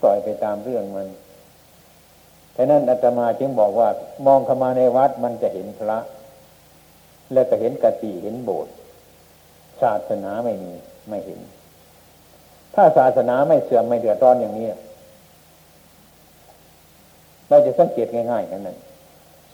[0.03, 1.09] ปล่อยไปตามเรื่องมัน
[2.57, 3.89] ฉะนั้นอาตมาจึงบอกว่า
[4.27, 5.99] มองเข้ามาในวัดมันจะเห็นพระ
[7.33, 8.73] แล้วก็เห็นกติเห็นโบสถ์
[9.83, 10.73] ศาสนาไม่มี
[11.09, 11.41] ไม่เห็น
[12.75, 14.69] ถ้าศาสนาไม่เสื่อมไม่เดือดร้อนอย่างนี้
[17.49, 18.79] เราจะสังเกตง่ายๆกันนั้น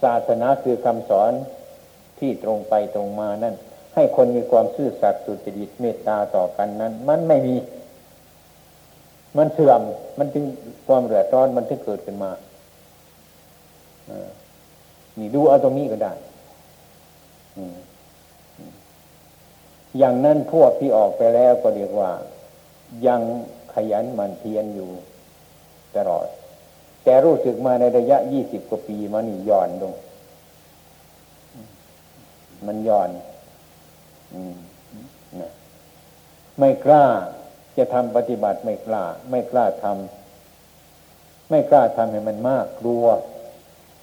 [0.03, 1.33] ศาสนาคือคำสอน
[2.19, 3.55] ที่ตรงไปตรงมานั่น
[3.95, 7.55] ให้คนมีความซื่อสัตย์สุจริตเมตตาต่อกันนั้น มันไม่มี
[9.37, 9.81] มันเสื่อม
[10.19, 10.45] มันจึง
[10.87, 12.31] ความเดือดร้อนมันถึงเกิดขึ้นมา
[15.19, 16.13] นี่ดูเอาตรงนี้ก็ได้
[19.99, 22.11] อย่างนั้นพวกที่ออกไปแล้วก็เรียกว่า
[23.07, 23.21] ยัง
[23.75, 24.91] ขยันหมั่นเพียรอยู่
[25.97, 26.27] ตลอด
[27.05, 29.95] แต่รู้สึกมาในระยะยี่สิบกว่าปีมานี่ย่อนลง
[32.67, 33.11] มันย่อน
[35.41, 35.51] นะ
[36.59, 37.05] ไม่กล้า
[37.79, 43.05] จะทำปฏิบัติไม่กล้า ไม่กล้าทำไม่กล้าทำให้มันมากกลัว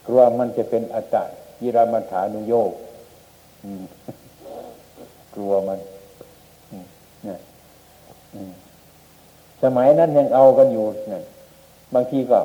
[0.08, 1.16] กลัวมันจะเป็นอัตต
[1.62, 2.72] ยิรามัฐานุโยก
[5.36, 5.80] กลัวมัน
[7.28, 7.40] นะ
[9.64, 11.24] สมัยนั้นยังเอากันอยู่นะ
[11.94, 12.40] บางทีก็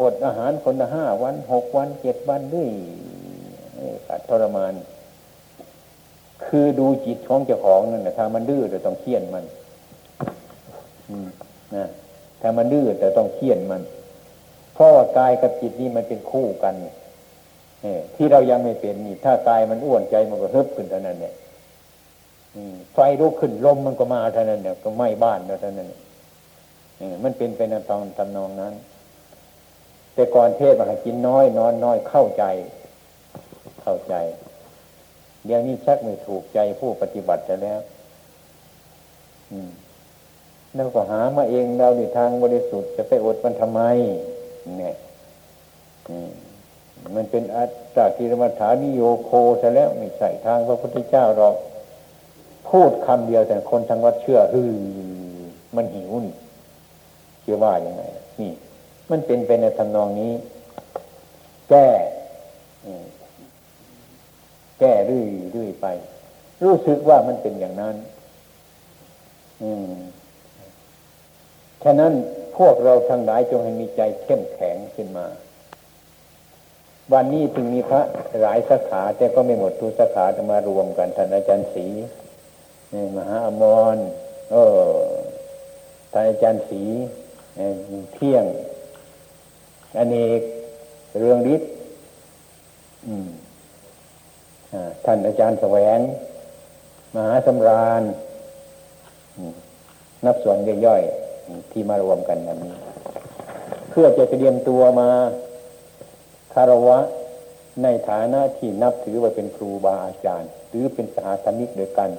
[0.00, 2.68] อดอาหารคนละห้าวันหกวันเจ็ดวันด้วย
[4.28, 4.74] ทรมาน
[6.46, 9.44] คือดูจิตของเจ้าของนั่นนะถ้ามันดื้อจะต้องเคี่ยนมัน
[11.76, 11.88] นะ
[12.40, 13.82] ถ้ามันดื้อแต่ต้องเคี่ยนมัน
[14.74, 16.94] เพราะว่ากายกับจิตนี่มันเป็นคู่กันเนี่ย
[18.14, 21.34] ที่เรายังไม่เป็นนี่ ถ้ากายมันอ้วนใจมันก็เฮิบขึ้นเท่านั้นเนี่ย
[22.94, 25.88] ไฟลุกขึ้นลมมันก็มาเท่านั้นเนี่ยก็ไหม้บ้านเท่านั้น
[27.24, 28.74] มันเป็นเป็นตอนทำนองนั้น
[30.14, 32.44] แต่ก่อนเทศมันกินน้อย นอนน้อยเข้าใจ
[33.82, 34.14] เข้าใจ
[35.46, 37.80] เดี๋ยวนี้ชักไม่ถูกใจผู้ปฏิบัติแล้ว
[39.50, 39.70] อืม
[40.76, 43.80] เราก็หามาเองเราในทางบริสุทธิ์จะไปอดมันทำไม
[44.78, 44.94] เนี่ย
[47.16, 49.30] มันเป็นอัตตากิรมัฐานิโยโค
[49.60, 51.54] ซะแล้วไม่ใช่ทางพระพุทธเจ้าหรอก
[52.68, 54.72] พูดคำเดียวแต่คนทั้งวัดเชื่อฮือ
[55.76, 56.34] มันหิวนี่
[57.40, 58.02] เชื่อว่ายังไง
[58.40, 58.52] นี่
[59.10, 60.32] มันเป็นไปในทำนองนี้
[61.70, 61.88] แก้
[64.78, 65.86] แก้รื่อยรื่อยไป
[66.64, 67.96] รู้สึกว่ามันเป็นอย่างนั้น
[69.62, 69.94] อืม
[71.84, 72.12] ฉะนั้น
[72.58, 75.26] พวกเราทั้งหลายจงให้มีใจเข้มแข็งขึ้นมา
[77.12, 78.00] วันนี้ถึงมีพระ
[78.40, 81.86] หลายสาขาแต่ก็ไม่หมดทุกสาขาจะมารวมกันท่านอาจารย์ศรี
[83.16, 83.64] มหาอม
[83.94, 83.96] ร
[84.52, 84.90] เออ
[86.12, 86.82] ท่านอาจารย์ศรี
[88.14, 88.44] เที่ยง
[89.96, 90.40] อเนก
[91.18, 91.70] เรืองฤทธิ์
[95.04, 95.98] ท่านอาจารย์แสวง
[97.14, 98.02] มหาสำราญ
[100.24, 101.31] นับส่วนย่อยๆ
[101.72, 102.74] ที่มารวมกันแบบนี้
[103.90, 105.08] เพื่อจะเตรียมตัวมา
[106.54, 106.98] คารวะ
[107.82, 112.10] ในฐานะที่นับถือว่าเป็นครูบาอาจารย์ หรือเป็นสหธรรมิกด้วยกัน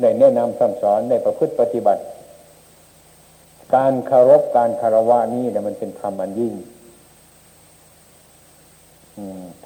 [0.00, 2.02] ได้แนะนำสั่งสอนได้ประพฤติปฏิบัติ
[3.74, 6.54] การคารพการคารวะนี่เนี่ยมันเป็นธรรมอันยิ่ง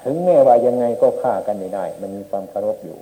[0.01, 2.97] ถึงแม้ว่ายังไงก็ฆ่ากันไม่ได้ มันมีความคารพอยู่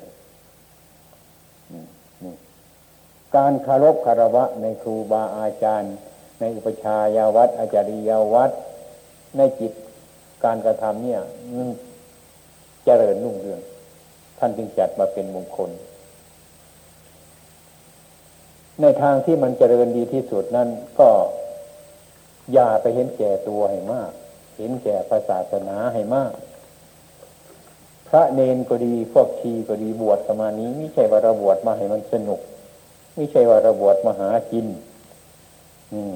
[3.35, 5.95] การคารพคารวะในครูบาอาจารย์
[6.39, 8.51] ในอุปชายาวัดอาจาริยาวัด
[9.37, 9.71] ในจิต
[10.43, 11.21] การกระทำเนี่ย
[11.55, 11.69] มัน
[12.85, 13.61] เจริญรุ่งเรือง
[14.39, 15.69] ท่านจึงจัดมาเป็นมงคล
[18.81, 21.09] ในทางที่มันเจริญดีที่สุดนั้นก็
[22.53, 24.11] อย่าไปเห็นแก่ตัวให้มาก
[24.57, 24.95] เห็นแก่
[25.29, 26.33] ศาสนาให้มาก
[28.07, 32.39] พระเนนก็ดีพวกชีก็ดีบวชสมานี้ไม่ใช่ว่าเราบวชมาให้มันสนุก
[33.15, 34.67] ไม่ใช่ว่าเราบวชมาหากิน
[35.93, 36.15] อืม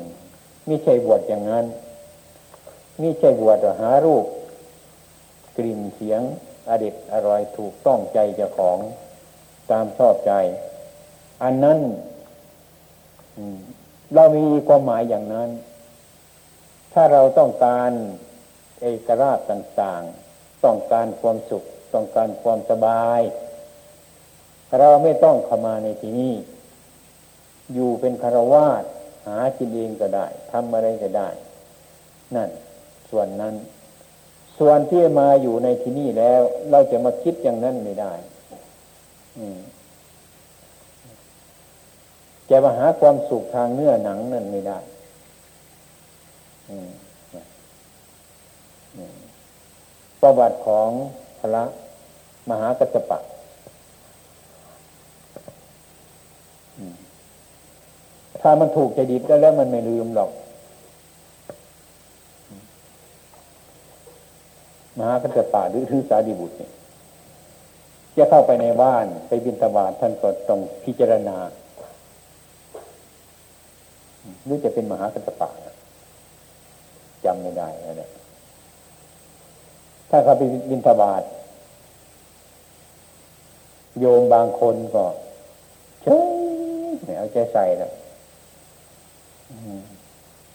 [0.68, 1.66] ไม่ใช่บวชอย่างนั้น
[3.00, 4.26] ไม่ใช่บวชหารูป
[5.58, 6.22] กลิ่นเสียง
[6.68, 8.78] อเด็ดอร่อยถูกต้องใจเจ้าของ
[9.72, 10.34] ตามชอบใจ
[11.44, 11.80] อันนั้น
[14.14, 15.50] เรามีความหมายอย่างนั้น
[16.94, 17.92] ถ้าเราต้องการ
[18.82, 20.02] เอกราชต่าง
[20.34, 23.22] ๆ ต้องการความสุข ต้องการความสบาย
[24.80, 26.34] เราไม่ต้องเข้ามาในที่นี้
[27.74, 28.84] อยู่เป็นคารวาส
[29.28, 31.30] หากินเองก็ได้ทำอะไรก็ได้
[32.36, 32.50] นั่น
[33.10, 33.56] ส่วนนั้น
[34.60, 38.14] ส่วนที่มาอยู่ในที่นี้แล้ว เราจะมาคิดอย่างนั้นไม่ได้
[39.38, 39.60] อืม
[42.50, 44.80] จะมาหาความสุขทางเนื้อหนังนั่นไม่ได้
[50.22, 50.90] ประวัติของ
[51.40, 51.64] พระ
[52.50, 53.20] มหากัจปะ
[58.42, 60.32] ถ้ามันถูกจดิตแล้วมันไม่ลืมหรอก
[64.98, 66.72] มหากัจจปาหรือทือสาดีบุตรเนี่ย
[68.18, 71.38] จะเข้าไปในบ้านไปบินตบาทท่านก็ต้องพิจารณา
[74.46, 75.50] หรือจะเป็นมหากัจจปา
[77.26, 78.12] จำไม่ได้นะเนี่ย
[80.10, 81.24] ถ้าเขาไปบินตบาท
[84.00, 85.06] โยมบางคนก็
[86.04, 86.28] เฉย
[87.04, 87.88] ไม่เอาใจใส่แล้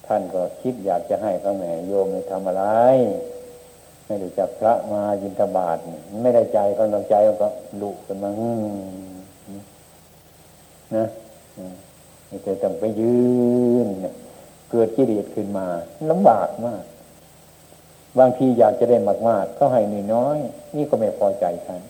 [0.06, 2.64] ท่านก็คิดอยากจะให้พระแม่โยมไม่ทำอะไร
[4.06, 5.78] ไม่ได้จับพระมายินทบาท
[6.22, 7.48] ไม่ได้ใจกำลังใจก็
[7.82, 8.30] ลุกขึ้นมา
[10.96, 11.06] นะ
[12.26, 13.18] ไม่เคยต้องไปยื
[13.84, 13.86] น
[14.70, 15.66] เกิดกิเลสขึ้นมา
[16.10, 16.82] ลำบากมาก
[18.18, 18.96] บางทีอยากจะได้
[19.28, 19.80] มากๆก็ให้
[20.14, 20.38] น้อย
[20.76, 21.82] นี่ก็ไม่พอใจท่าน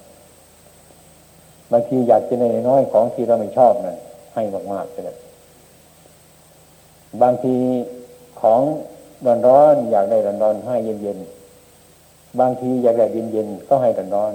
[1.72, 3.96] บางทีอยากจะได้น้อยของที่เราไม่ชอบนั่น
[4.34, 4.42] ให้
[4.72, 5.16] มากๆเลย
[7.22, 7.56] บางที
[8.40, 8.60] ของ
[9.26, 11.18] ร้อนร้อนอยากได้ร้อนร้อนให้เย็นเย็น
[12.40, 14.32] บางทีอยากได้เย็นเย็นก็ให้ร้อนร้อน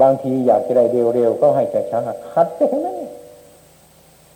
[0.00, 2.00] บางทีอยากจะได้เร็วเร็วก็ให้ช้าช้า
[2.32, 2.98] คัดไปทั้งนั้น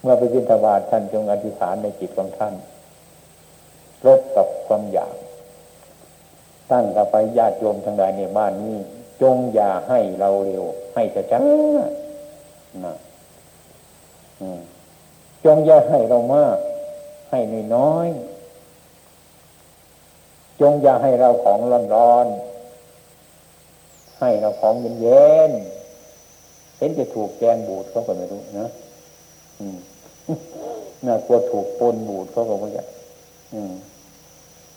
[0.01, 2.55] เมื่อไปบิณฑบาตท่านจงอธิษฐานในจิตของท่าน
[4.07, 5.15] ลดกับความอยาก
[6.71, 8.77] ตั้งกับไปญาติโยมทางใดในบ้านนี้
[9.23, 11.41] จงอย่าให้เราเร็ว ให้ช้าช้า
[12.85, 12.95] นะ
[15.45, 16.57] จงอย่าให้เรามาก
[17.33, 17.41] ให้
[17.77, 18.09] น้อย
[20.61, 22.27] จงอย่าให้เราของร้อนร้อน
[24.21, 25.51] ให้เราของเย็นเย็น
[26.79, 28.67] เห็นจะถูกแกงบูดเขาก็ไม่รู้นะ
[31.07, 32.89] น่ากลัวถูกปนบูดเขาก็ไม่อยาก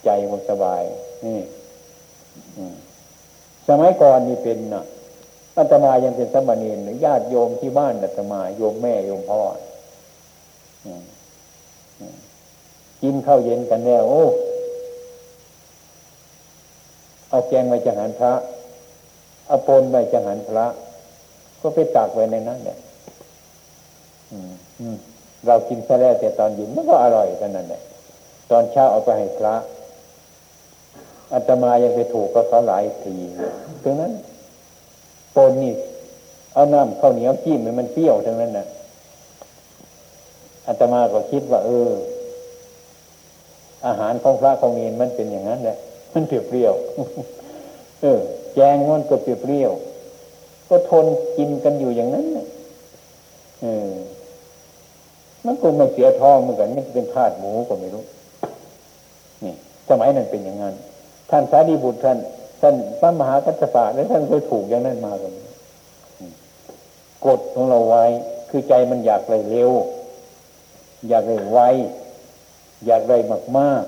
[0.03, 0.83] ใจมันสบาย
[1.25, 1.39] นี่
[3.67, 4.83] สมัยก่อนนี่เป็นนะ
[5.57, 9.41] อาตมายังเป็นสมณีหรือญาติโยมที่บ้านอาตมา โยมแม่โยมพ่อ
[13.01, 14.23] กินข้าวเย็นกันแล้วโอ้
[17.29, 18.33] เอาแกงไว้จังหันพระ
[19.47, 20.65] เอาปนไว้จังหันพระ
[21.61, 22.77] ก็ไปตากไว้ในนั้นเนี่ย
[25.47, 27.81] เรากินซะแล้วแต่ตอนเย็นมันก็อร่อยกันนั่นแหละ
[28.51, 29.55] ตอนเช้าเอาไปให้พระ
[31.33, 33.15] อาตมายังไปถูกก็เขาหลายที
[33.83, 34.11] ตรงนั้น
[35.35, 35.73] ปนนี่
[36.53, 38.65] เอาน้ำข้าวเหนียวจิ้มมันเปรี้ยวทั้งนั้นนะ
[40.67, 41.91] อาตมาก็คิดว่า เออ
[43.87, 45.77] อาหารของพระของเนรมันเป็นอย่างนั้นแหละ
[46.13, 46.73] มันเปรี้ยว
[48.01, 48.19] เออ
[48.53, 49.71] แกงมันก็เปรี้ยว
[50.69, 51.05] ก็ทน
[51.37, 52.25] กินกันอยู่อย่างนั้น
[53.61, 53.91] เออ
[55.45, 58.03] มันก็ไม่เสียท้องเหมือนกันนี่เป็นธาตุหมูก็ไม่รู้
[59.43, 59.53] นี่
[59.89, 60.73] สมัยนั้นเป็นอย่างนั้น
[61.29, 62.17] ท่านสารีบุตรท่าน
[62.61, 65.31] ท่านพระมหากัจจปะและท่านก็ถูกอย่างนั้นมากัน
[67.25, 68.03] กดของเราไว้
[68.49, 69.71] คือใจมันอยากไปเร็ว
[71.09, 71.59] อยากไปไว
[72.85, 73.17] อยากได้
[73.57, 73.83] มาก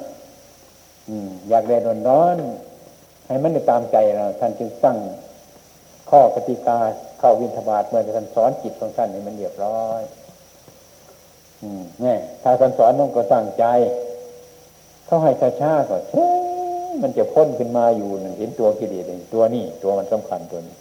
[0.72, 2.38] ๆอยากได้ร้อนร้อน
[3.28, 4.98] ให้มันได้ตามใจเราท่านจึงตั้ง
[6.10, 6.80] ข้อกติกา
[7.20, 10.02] เข้าวินทบาทเมื่อท่านสอนจิตของท่านให้มันเรียบร้อย
[12.04, 13.66] นี่ถ้าท่านสอนน้องก็ตั้งใจ
[15.06, 15.32] เขาให้
[15.62, 16.28] ช้าๆก็เช่
[17.02, 20.76] มันจะพ้นขึ้นมาอยู่หนึ่งเห็นตัวกิเลสตัวนี้ ตัวมันสำคัญตัวนี้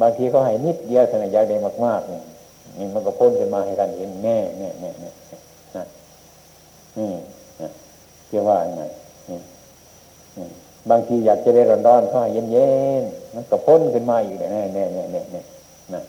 [0.00, 2.22] บางทีเขาให้นิดเดียวท่านอยากได้มากๆนี่ย
[2.78, 4.90] นี่มันก็พ้นขึ้นมาให้ท่านเห็นแน่แน่แน่
[6.98, 7.12] นี่
[8.30, 8.82] จะว่าไง
[10.90, 12.70] บางทีอยากจะได้ร้อนๆก็ให้เย็
[13.00, 15.42] นๆมันก็พ้นขึ้นมาอีกแน่แน่แน่แน่แน่
[15.94, 16.02] นะ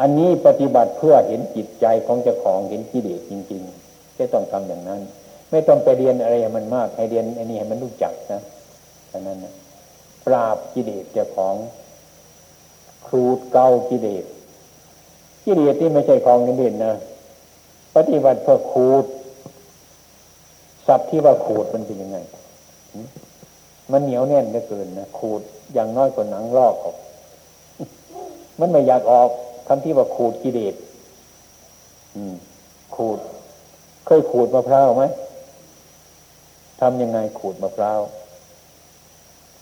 [0.00, 5.00] อันนี้ปฏิบัติเพื่อเห็นจิตใจของเจ้าของเห็นกิเลสจริงๆจะต้องทำอย่างนั้น
[5.50, 8.40] ไม่ต้องไปเรียนอะไรมันมากให้เรียนอันนี้ให้มันรู้จักนะ
[9.10, 9.52] ฉะนั้นนะ
[10.26, 11.54] ปราบกิเลสเจ้าของ
[13.06, 14.24] ครูดเกากิเลส
[15.44, 16.94] กิเลสที่ไม่ใช่ของเด่นนะ
[17.96, 19.04] ปฏิบัติเพื่อขูด
[20.86, 22.18] สับที่ว่าขูดมันเป็นยังไง
[23.92, 25.40] มันเหนียวแน่นเหลือเกินนะขูด
[25.74, 26.96] อย่างน้อยกว่าหนังลอกออก
[28.58, 29.30] มันไม่อยากออก
[29.66, 30.74] คำที่ว่าขูดกิเลส
[32.94, 33.18] ขูด
[34.06, 35.04] เคยขูดมะพร้าวไหม
[36.80, 38.00] ทำยังไงขูดมะพร้าว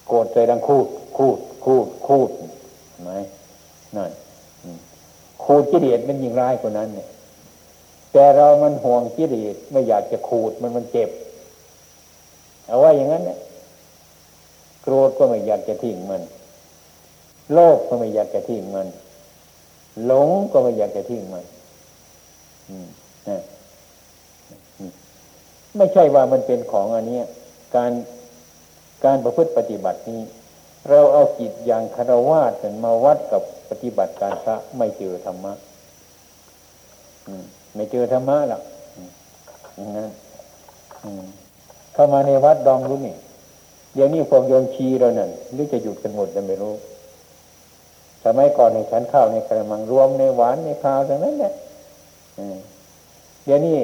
[0.07, 2.31] โกดใจดังขูดขูดขูดขูด
[3.05, 3.13] ไหม
[3.97, 4.11] นั่น
[5.45, 7.09] ขูดกิเลสมันยิ่งร้ายกว่านั้นเนี่ย
[8.13, 11.11] แต่เรามันห่วงกิเลสไม่อยากจะขูดมันมันเจ็บ
[12.67, 13.39] เอาไว่าอย่างนั้นเนี่ย
[14.83, 16.23] โกรธก็ไม่อยากจะทิ้งมัน
[17.53, 18.89] โลภก็ไม่อยากจะทิ้งมัน
[20.07, 21.45] หลงก็ไม่อยากจะทิ้งมัน
[25.77, 27.21] ไม่ใช่ว่ามันเป็นของอันนี้
[27.77, 27.93] การ
[29.05, 30.21] การประพฤติปฏิบัตินี้
[30.89, 32.43] เราเอาจิตอย่างคารวะ
[32.85, 35.53] มาวัดกับปฏิบัติการพระไม่เจอธรรมะ
[37.75, 38.63] ไม่เจอธรรมะหรอก
[39.99, 40.07] นะ
[41.93, 43.17] เข้ามาในวัดดองรู้นี่
[43.95, 46.75] เดี๋ยวนี้พวกโยมชีเราเนี่ยหรือจะหยุดกันหมดจะไม่รู้
[48.25, 51.53] สมัยก่อนในชั้นข้าวในกระมังรวมในหวานในข้าวทั้งนั้นแหละ
[53.45, 53.77] เดี๋ยวนี้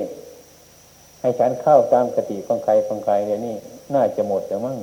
[1.21, 3.55] ให้ฉันข้าวตามกติของใครของใครเดี๋ยวนี้
[3.95, 4.79] น่าจะหมดแล้วมั้ง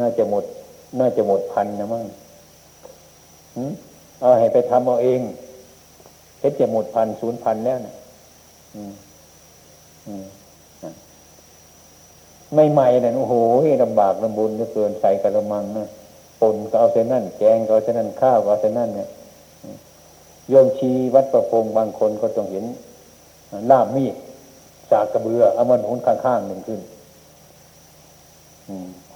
[0.00, 0.44] น่าจะหมด
[1.00, 2.06] น่าจะหมดพันนะมั้ง
[4.20, 5.20] เอาให้ไปทำเอาเอง
[6.40, 7.94] เฮ็ดจะหมดพันศูนย์พันแล้วนะ
[12.54, 13.34] ไม่ใหม่นะโอ้โห
[13.82, 15.88] ลำบากลำบุญเหลือเกินใส่กระมังนะ
[16.40, 19.08] ปนก็เอาเส้นนั่นแกงก็เอาเส้นนั่นข้าวก็เอาเส้นนั่นเนี่ย
[20.48, 22.64] โยมชีวัดประพงบางคนก็ต้องเห็น
[23.70, 24.14] ล่ามมีด
[24.92, 26.80] จากกระเบือเอามันหุนข้างๆหนึ่งขึ้น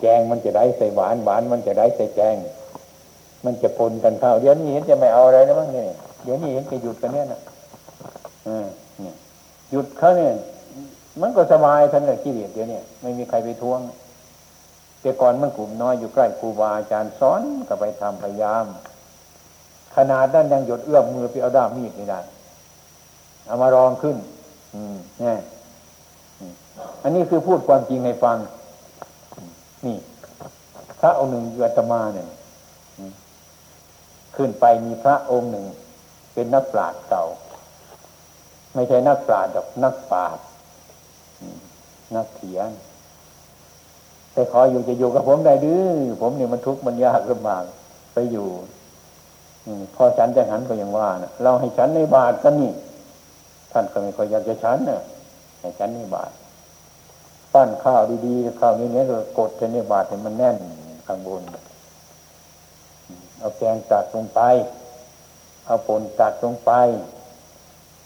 [0.01, 2.37] แกงมันจะได้ใส่หวานหวานมันจะได้ใส่แกง
[3.45, 5.87] มันจะปนกันข้าวเดี๋ยวนี้เห็นจะไม่เอาอะไรนะมั้งเนี่ย
[6.25, 7.41] เดี๋ยวนี้เห็นจะหยุดกันเนี่ยนะ
[9.71, 10.33] หยุดเขาเนี่ย
[11.21, 13.81] มันก็สบายท่านเลยขี้เกียจเดี๋ยวนี้ไม่มีใครไปทวง
[15.01, 18.65] แต่ก่อนมันกลุ่มน้อยอยู่ใกล้ครูบาอาจารย์สอนก็ไปทำพยายาม
[19.97, 22.21] ขนาดนั้นยังหยดเอื้อมมือไปเอาด้ามมีดไม่ได้
[23.47, 24.17] เอามารองขึ้น
[24.75, 25.39] อืมเนี่ย
[27.03, 28.37] อันนี้คือพูดความจริงให้ฟัง
[29.87, 29.97] นี่
[31.01, 32.29] พระองค์หนึ่งอยู่อัตมาเนี่ย
[34.37, 35.65] ขึ้นไปมีพระองค์หนึ่ง
[36.35, 37.25] เป็นนักปราชญ์เก่า
[38.75, 40.45] ไม่ใช่นักปราชญ์ดอกนักปราชญ์
[42.15, 42.71] นักเขียน
[44.33, 45.87] แต่ขออยู่จะอยู่กับผมได้ดื้อ
[46.21, 47.65] ผมเนี่ยมันทุกข์มันยากลำบาก
[48.13, 48.49] ไปอยู่
[49.95, 52.71] พอฉันจะหันก็ยังว่านะเราให้ฉันในบาทก็นี่
[53.73, 55.03] ท่านก็ไม่ค่อยอยากจะฉันเนะ
[55.61, 56.33] ให้ฉันในบาท
[57.53, 60.57] ปั้นข้าวดีๆข้าวนี้เนี้ยก็กดในบาทให้มันแน่น
[61.07, 61.43] ข้างบน
[63.39, 64.41] เอาแกงตัดลงไป
[65.67, 66.71] เอาปนตัดลงไป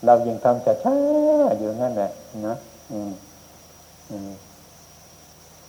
[0.04, 2.11] เรายังทำช้าๆอยู่นั่นแหละ
[2.46, 2.57] นะ
[2.92, 3.12] อืม
[4.11, 4.30] อืม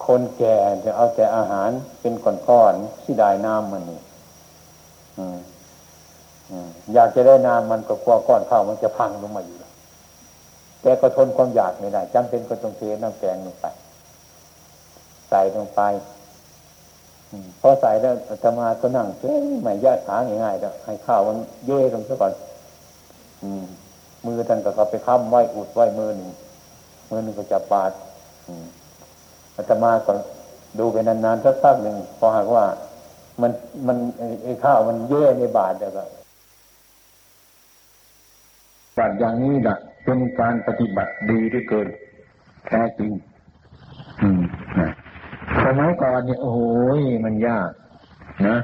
[0.05, 1.69] คนแก่จะเอาแต่อาหาร
[1.99, 2.13] เป็น
[2.49, 4.01] ก้อนๆที่ได้น้ำมันนี่
[6.93, 9.57] อยากจะได้น้ำมันก็กลัวก้อนข้าวมันจะพังลงมาอยู่
[10.81, 13.65] แต่ก็ทนความอยากไม่ได้จำเป็นก็ต้องเทน้ำแกงลงไป
[15.29, 15.81] ใส่ลงไป
[17.61, 22.33] พอใส่แล้วธรรมาก็นั่งเฉยไม่ยาดขาง่ายๆแล้วให้ข้าวมันเย่ลงซะก่อน
[24.25, 26.31] มือท่านก็เขาไปค้ำไว้อุดไว้มือหนึ่ง
[27.09, 27.91] มือหนึ่งก็จะปาด
[29.55, 30.13] อาตมาก็
[30.79, 32.65] ดูไปนานๆสักพักหนึ่งพอหากว่า
[33.41, 33.51] มัน
[33.87, 33.97] มัน
[34.43, 36.03] ไอ้ข้าวมันเย่ในบาทแล้วก็
[38.97, 41.87] บาทอย่างนี้นะเป็นการปฏิบัติดีที่เกิน
[42.67, 43.11] แท้จริง
[44.21, 44.66] อืมนะ
[45.67, 46.59] สมัยก่อนเนี่ยโอ้โห
[47.25, 47.69] มันยาก
[48.47, 48.57] นะ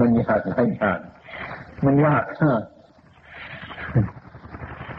[0.00, 0.98] มันยากหลายอย่าง
[1.84, 2.60] มันยากฮะ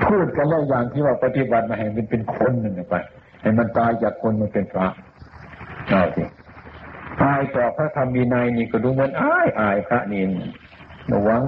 [0.05, 2.95] พูดกันแล้วอย่างที่ว่าปฏิบัติมาให้มันเป็นคนหนึ่งไป
[3.41, 4.87] ให้มันตายจากคนมันเป็นพระ
[5.89, 6.23] เอาสิ
[7.21, 10.23] ตายต่อพระธรรมวินัยนี่ก็ดูเหมือนอายอายพระนี่
[11.11, 11.43] ระวัง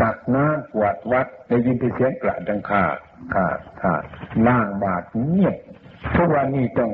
[0.00, 2.96] ตักน้ำกวาดวัดได้ยินเสียงกระดังขาด
[3.34, 4.02] ขาดขาด
[4.46, 5.56] ล่างบาดเงียบ
[6.16, 6.90] ทุกวันนี้ต้อง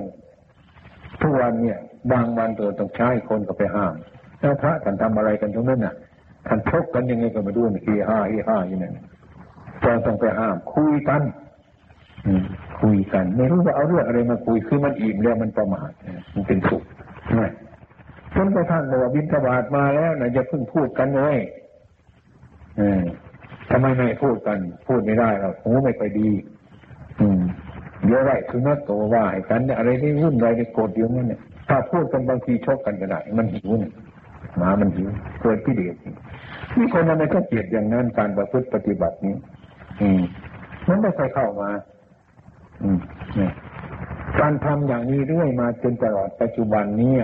[1.25, 1.79] ทุกวันเนี่ย
[2.13, 3.95] บางวันตัวต้องใช้คนก็ไปห้าม
[4.41, 5.95] แล้วพระท่านทำอะไรกันตรงนั้นน่ะ
[6.47, 8.95] ท่านชกกันยังไงก็มาดูนี่ฮีห้าฮีห้าอย่างนั้น
[9.83, 11.23] เราต้องไปห้าม คุยกัน
[12.81, 15.91] คุยกัน ไม่รู้ว่าเอาเรื่องอะไรมาคุยคือมันอิ่มแล้วมันประมาท
[16.35, 16.83] มันเป็นสุข
[17.41, 17.51] นะ
[18.35, 21.37] จนกระทั่งบอกว่าบินทบาทมาแล้วนะจะเพิ่งพูดกันเลย
[23.71, 26.31] ทำไมไม่พูดกัน พูดไม่ได้หรอกหูไม่ค่อยดี
[27.21, 27.44] อืม
[28.05, 33.93] เดี๋ยอะไรคือนักตัวว่าให้กันอะไรที่วุ่นวายที่โกรธอยู่นั่นเนี่ยถ้าพูดกันบางทีชกกันก็ได้ มันหิวเนี่ย
[34.59, 35.09] หมามันหิว
[35.43, 35.97] เกิดที่เดียด
[36.77, 39.37] นี่คนนั้นก็เกลียดอย่างนั้นการประพฤติปฏิบัตินี้
[40.01, 40.23] อืม
[40.89, 41.71] มันไม่เคยเข้ามา
[42.83, 42.99] อืม
[43.37, 43.53] เนี่ย
[44.41, 47.15] การทำอย่างนี้เรื่อยมาจนตลอดปัจจุบันนี้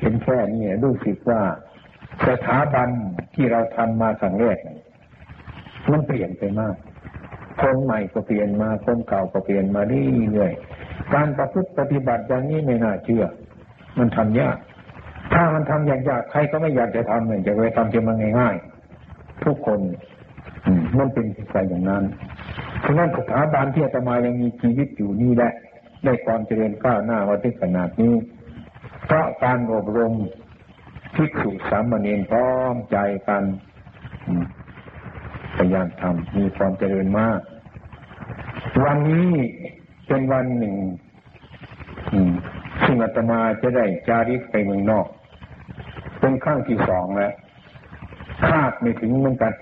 [0.00, 1.42] เห็นแค่นี้รู้สึกว่า
[2.26, 2.88] สถาบัน
[3.34, 4.58] ที่เราทำมาครั้งแรก
[5.90, 6.76] มันเปลี่ยนไปมาก
[7.60, 13.24] คนใหม่ก็เปลี่ยนมาคนเก่าก็เปลี่ยนมาเรื่อยๆการประพฤติปฏิบัติอย่างนี้ไม่น่าเชื่อ
[13.98, 14.56] มันทำยาก
[15.32, 19.80] ถ้ามันทำยากๆใครก็ไม่อยากจะทำเนี่ยจะไปทำจะมันง่ายๆทุกคน
[20.98, 22.04] มันเป็นสิใจอย่างนั้น
[22.84, 25.52] ฉะนั้นสถาบันที่อาตมายังมีชีวิตอยู่นี่แหละ
[26.04, 28.14] ได้ความเจริญก้าวหน้ามาถึงขนาดนี้
[29.04, 30.14] เพราะการอบรม
[31.14, 32.98] ภิกษุสามเณรพร้อมใจ
[33.28, 33.42] กัน
[35.56, 37.40] พยายามทำมีความเจริญมาก
[38.84, 39.28] วันนี้
[40.06, 40.76] เป็นวันหนึ่ง
[42.84, 45.06] ซึ่งอาตมาจะได้จาริกไปเมืองนอก
[46.20, 47.32] เป็นครั้งที่สองแล้ว
[48.46, 49.52] คาดไม่ถึงเหมือนกัน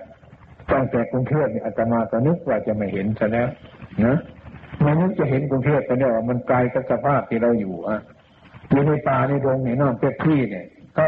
[0.73, 3.49] ตั้งแต่กรุงเทพเนี่ยอาตมาก็นึกว่าจะไม่เห็นซะแล้ว
[4.05, 4.17] นะ
[4.85, 7.99] มันนึกจะเห็นกรุงเทพไปเนี่ยมันไกลกับสภาพที่เราอยู่อะ
[8.71, 10.67] อยู่ในป่าในดงในน้ำเป๊ปซี่เนี่ย
[10.99, 11.07] ก็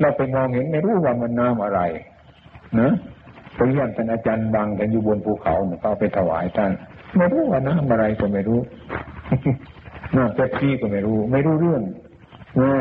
[0.00, 1.80] เราไปมองเห็นไม่รู้ว่ามันน้ำอะไร
[2.76, 2.92] เนะ
[3.56, 6.72] ไปเยี่ยมท่านอาจารย์บางกันอยู่บนภูเขาเนี่ยเขาไปถวายท่าน
[7.16, 8.60] ไม่รู้ว่าน้ำอะไรก็ไม่รู้
[10.16, 11.82] น้ำเป๊ปซี่ก็ไม่รู้ ไม่รู้เรื่อง
[12.60, 12.76] น่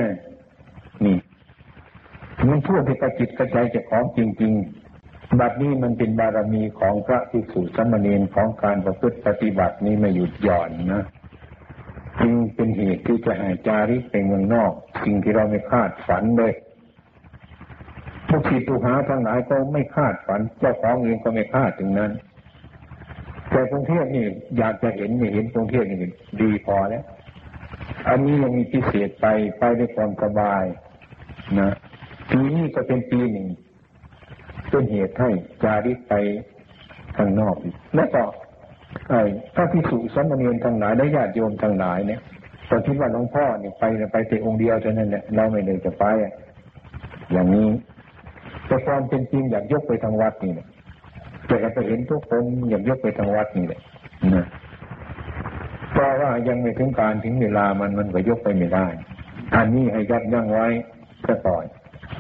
[1.06, 1.18] นี่
[2.50, 4.54] มันพูดที่กระจิตกระใจจะของจริง
[4.96, 11.04] ๆ บัดนี้มันเป็นบารมีของพระภิกษุสมณีนของการประพฤติปฏิบัตินี้ไม่หยุดหย่อนนะ
[12.22, 14.72] จึงเป็นเหตุที่จะห้จาริกไปเมืองนอก
[15.04, 16.54] สิ่งที่เราไม่คาดฝันเลย
[18.30, 22.12] ทุกสิทุหาทั้งหลายก็ไม่คาดฝัน เจ้าของเองก็ไม่คาดถึงนั้น
[23.52, 24.26] แต่กรุงเทพนี่
[24.58, 25.98] อยากจะเห็นไม่เห็นกรุงเทพนี่
[26.42, 27.04] ดีพอแล้ว
[28.10, 29.26] อันนี้ยังมีพิเศษไป
[29.60, 30.64] ไปด้วยความสบาย
[31.60, 31.70] นะ
[32.32, 33.48] ปีนี้ก็เป็นปีหนึ่ง
[34.70, 35.30] เป็นเหตุให้
[35.64, 36.14] จาริกไป
[37.18, 38.24] ข้างนอกอีกและก็
[39.10, 39.22] ไอ้
[39.56, 42.22] พระพิสุสมณีนทั้งหลายและญาติโยมทั้งหลายเนี่ย
[42.70, 46.06] ตอนคิดว่าหลวงพ่อเนี่ยไปไปแต่องค์เดียวเท่านั้นแหละเราไม่เลยจะไป
[47.32, 47.68] อย่างนี้
[48.68, 50.68] แต่ความเป็นจริงอยากยกไปทางวัดนี่แหละ
[51.48, 53.82] แต่ไปเห็นทุกคนอย่ากยกไปทางวัดนี่แหละ
[54.36, 54.48] นะ
[55.92, 58.88] เพราะว่ายังไม่ถึงการถึงเวลามันมันก็ยกไปไม่ได้
[59.56, 60.68] อันนี้ให้ยัดยั้งไว้
[61.28, 61.66] ซะก่อน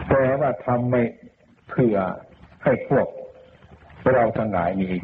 [0.09, 1.01] แต่ว่าทำไม่
[1.69, 1.97] เพื่อ
[2.63, 3.07] ให้พวก
[4.13, 5.03] เราทั้งหลายนี่เอง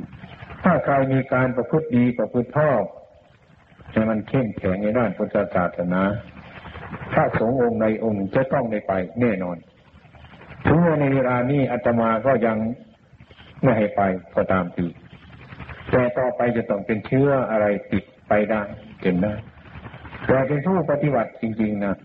[0.64, 2.84] ถ้าใครมีการประพฤติดีประพฤติชอบ
[3.92, 6.02] ให้มันเข้มแข็งในด้านพุทธศาสนา
[7.14, 9.58] ถ้าสงองค์ในองค์จะต้องได้ไปแน่นอน
[10.68, 12.58] ถึงในเวลานี้อาตมาก็ยัง
[13.64, 14.02] ไม่ให้ไป
[14.36, 14.86] ก็ตามที
[15.90, 18.62] แต่ต่อไปจะต้องเป็นเชื้ออะไรติดไปได้
[19.02, 19.34] เห็นได้
[20.28, 21.96] แต่เป็นผู้ปฏิบัติจริงๆนะ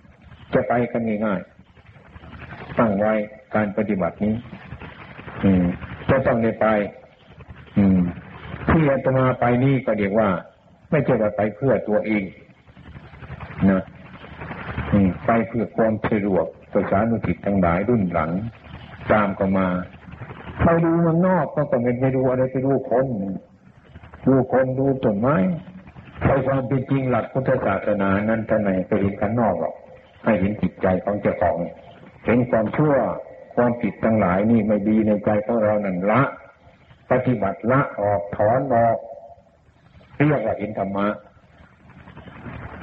[0.55, 3.13] จะไปกันง่ายๆตั้งไว้
[3.55, 4.35] การปฏิบัตินี้
[5.45, 5.65] อืม
[6.11, 6.67] จะต้องได้ไป
[7.79, 8.01] อืม
[8.69, 10.29] ที่อาตมาไปนี่ก็เรียกว่า
[10.91, 12.25] ไม่ใช่ว่าไปเพื่อตัวเอง
[13.71, 13.83] นะ
[15.27, 18.31] ไปเพื่อความสะดวกประสานุกิจทั้งหลายรุ่นหลัง
[19.13, 19.67] ตามก็มา
[20.63, 23.07] ไปดูมันนอกก็ก็ไม่ไปดูอะไรไปดูคน
[24.27, 25.37] ดูคนดูต้นไม้
[26.23, 29.75] ใครความเป็นจริงหลักพุทธศาสนานั้นท่านไหนไปเห็นข้างนอกหรอก
[30.25, 31.57] ให้เห็นจิตใจของเจ้าของ
[32.27, 32.95] เห็นความชั่ว
[33.57, 36.23] ความผิดทั้งหลายนี่ไม่ดีในใจของเรานั่นละ
[37.11, 38.99] ปฏิบัติละออกถอนออก
[40.17, 41.07] เรียกว่าเห็นธรรมะ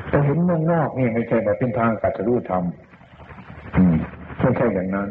[0.10, 2.64] แต่เห็นเมืองนอกนี่ไม่ใช่แบบเป็นทางกัตรู้ธรรม
[4.40, 5.08] ไม่ใช่อย่างนั้น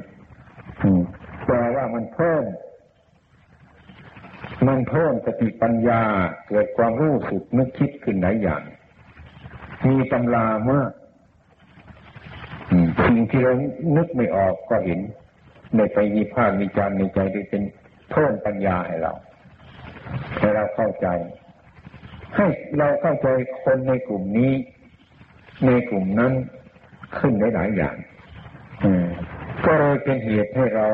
[0.83, 1.03] อืม
[1.47, 2.45] แต่ว่ามันเพิ่ม
[4.69, 6.03] มันเพิ่มสติปัญญา
[6.49, 8.63] เกิดความรู้สึกนึกคิดขึ้นหลายอย่าง
[9.89, 10.91] มีตำรามาก
[13.07, 13.55] สิ่งที่เรา
[13.97, 15.01] นึกไม่ออกก็เห็น
[15.77, 17.63] ในไปมีภาคมีจารในใจได้เป็น
[18.11, 19.13] เพิ่มปัญญาให้เรา
[20.39, 21.07] ให้เราเข้าใจ
[22.37, 22.47] ให้
[22.79, 23.29] เราเข้าใจ
[23.63, 24.53] คนในกลุ่มนี้
[25.67, 26.33] ในกลุ่มนั้น
[27.19, 27.97] ขึ้นได้หลายอย่าง
[29.65, 30.89] ก็เลยเป็นเหตุให้เรา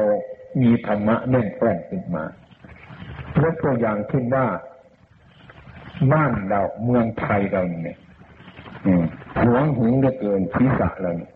[0.60, 2.24] มีธรรมะแน่นแฟ้นขึ้นมา
[3.42, 4.46] ยกตัวอย่างขึ้นว่า
[6.12, 7.98] บ้านเราเมืองไทยเราเนี่ย
[9.42, 11.32] หวงหึงเหลือเกินศีรษะเราเนี่ย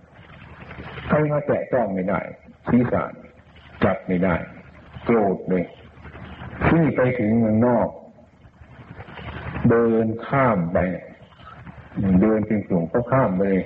[1.07, 2.21] ใครมาแตะต้องไม่ได้
[2.69, 3.03] ศีรษะ
[3.85, 4.35] จับไม่ได้
[5.05, 5.65] โกรธเลย
[6.67, 7.89] ที่ไปถึงเมืองนอก
[9.71, 10.79] เดินข้ามไป
[12.21, 13.65] เดินเป็นกลุ่มก็ข้ามไปเลย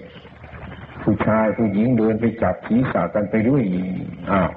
[1.02, 3.62] ผู้ชายผู้หญิงเดินไปจับศีรษะกันไปด้วย
[4.30, 4.50] อ้าว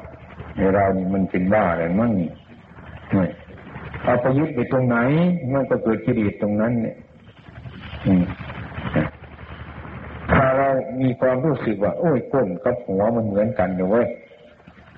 [0.76, 2.30] เรานี่มันเป็นบ้าอะไรมั่งนี่
[4.04, 4.98] เอาไปยึดไปตรงไหน
[5.54, 6.96] มันก็เกิดกิเลสตรงนั้นเนี่ย
[10.32, 10.70] ถ้าเรา
[11.02, 14.08] มีความรู้สึกว่า โอ้ยก้นกับหัวมันเหมือนกันเว้ย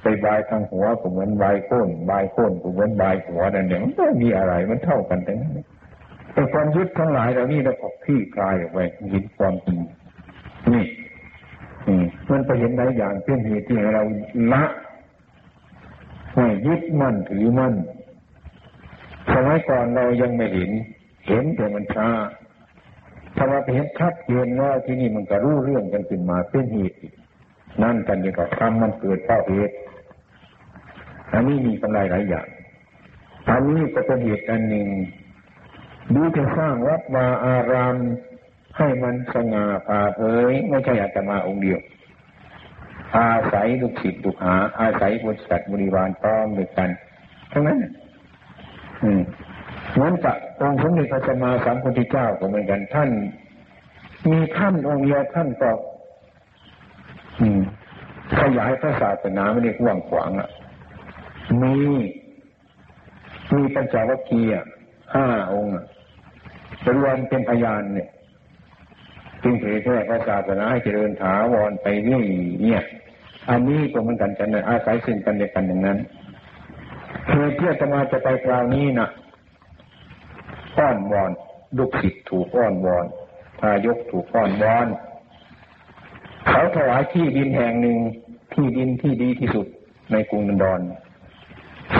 [0.01, 5.59] ไปบายทางหัวก็เหมือนบายก้นบายก้นก็เหมือนบายหัวนั่นเองมันไม่มีอะไรมันเท่ากันทั้งนั้น
[6.33, 8.79] แต่ความยึดทั้งหลายเหล่านี้เราก็ขี้คลายออกไป
[9.11, 9.79] เห็นความจริง
[10.73, 10.85] นี่
[12.31, 14.03] มันไปเห็นหลายอย่างเป็นเหตุที่เรา
[14.53, 14.63] ละ
[16.33, 17.73] ไม่ยึดมั่นถือมั่น
[19.33, 20.71] สมัยก่อนเรายังไม่เห็น
[21.27, 22.09] เห็นแต่มันช้า
[23.35, 26.97] ถ้าว่าไปเห็นชัดเจนว่าที่นี่มันก็รู้เรื่องกันขึ้นมาเป็นเหตุ
[27.81, 29.75] นั่นกันเดียวกับคำมันเกิดเพราะเหตุ
[31.33, 32.47] อันนี้มีกำไรหลายอย่าง
[33.49, 34.87] อันนี้ก็เป็นเหตุอันหนึ่ง
[36.15, 37.95] ดูจะสร้างวัดวาอาราม
[38.77, 40.21] ให้มันสง่าผ่าเผ
[40.51, 41.79] ยไม่ใช่อาตมาองค์เดียว
[43.17, 46.89] อาศัยลูกศิษย์ลูกหา อาศัยบริษัทบริวารต้อมด้วยกัน
[47.51, 47.79] ทั้งนั้น
[49.03, 49.21] อืม
[49.93, 53.09] เหมือนกับองค์สมเด็จพระสัมมาสัมพุทธเจ้าก็เหมือนกันท่าน
[54.29, 55.69] มีท่านองค์เดียวท่านก็
[58.39, 60.49] ขยายพระศาสนาไม่ได้กว้างขวางอะ
[61.61, 61.75] มี
[63.55, 64.49] มีปัญจวัคคีย์
[65.13, 65.73] ห้าองค์
[66.95, 68.09] รวมเป็นพยานเนี่ย
[69.43, 72.25] จึงเผยแพร่พระศาสนาให้เจริญถาวรไปเรื่อย
[72.63, 72.81] เนี่ย
[73.49, 75.97] อันนี้ก็เหมือนกันกันนะอาศัยซึ่งกันและกันอย่างนั้น
[77.29, 79.07] เหตุที่จะมาจะไปคราวนี้นะ
[80.77, 81.31] อ้อนวอน
[81.77, 83.05] ลูกศิษย์ถูกอ้อนวอน
[83.59, 84.87] ทายกถูกอ้อนวอน
[86.47, 87.97] เขาถวายที่ดินแห่งหนึ่ง
[88.53, 89.67] ที่ดินที่ดีที่สุด
[90.11, 90.81] ในกรุงนันดอน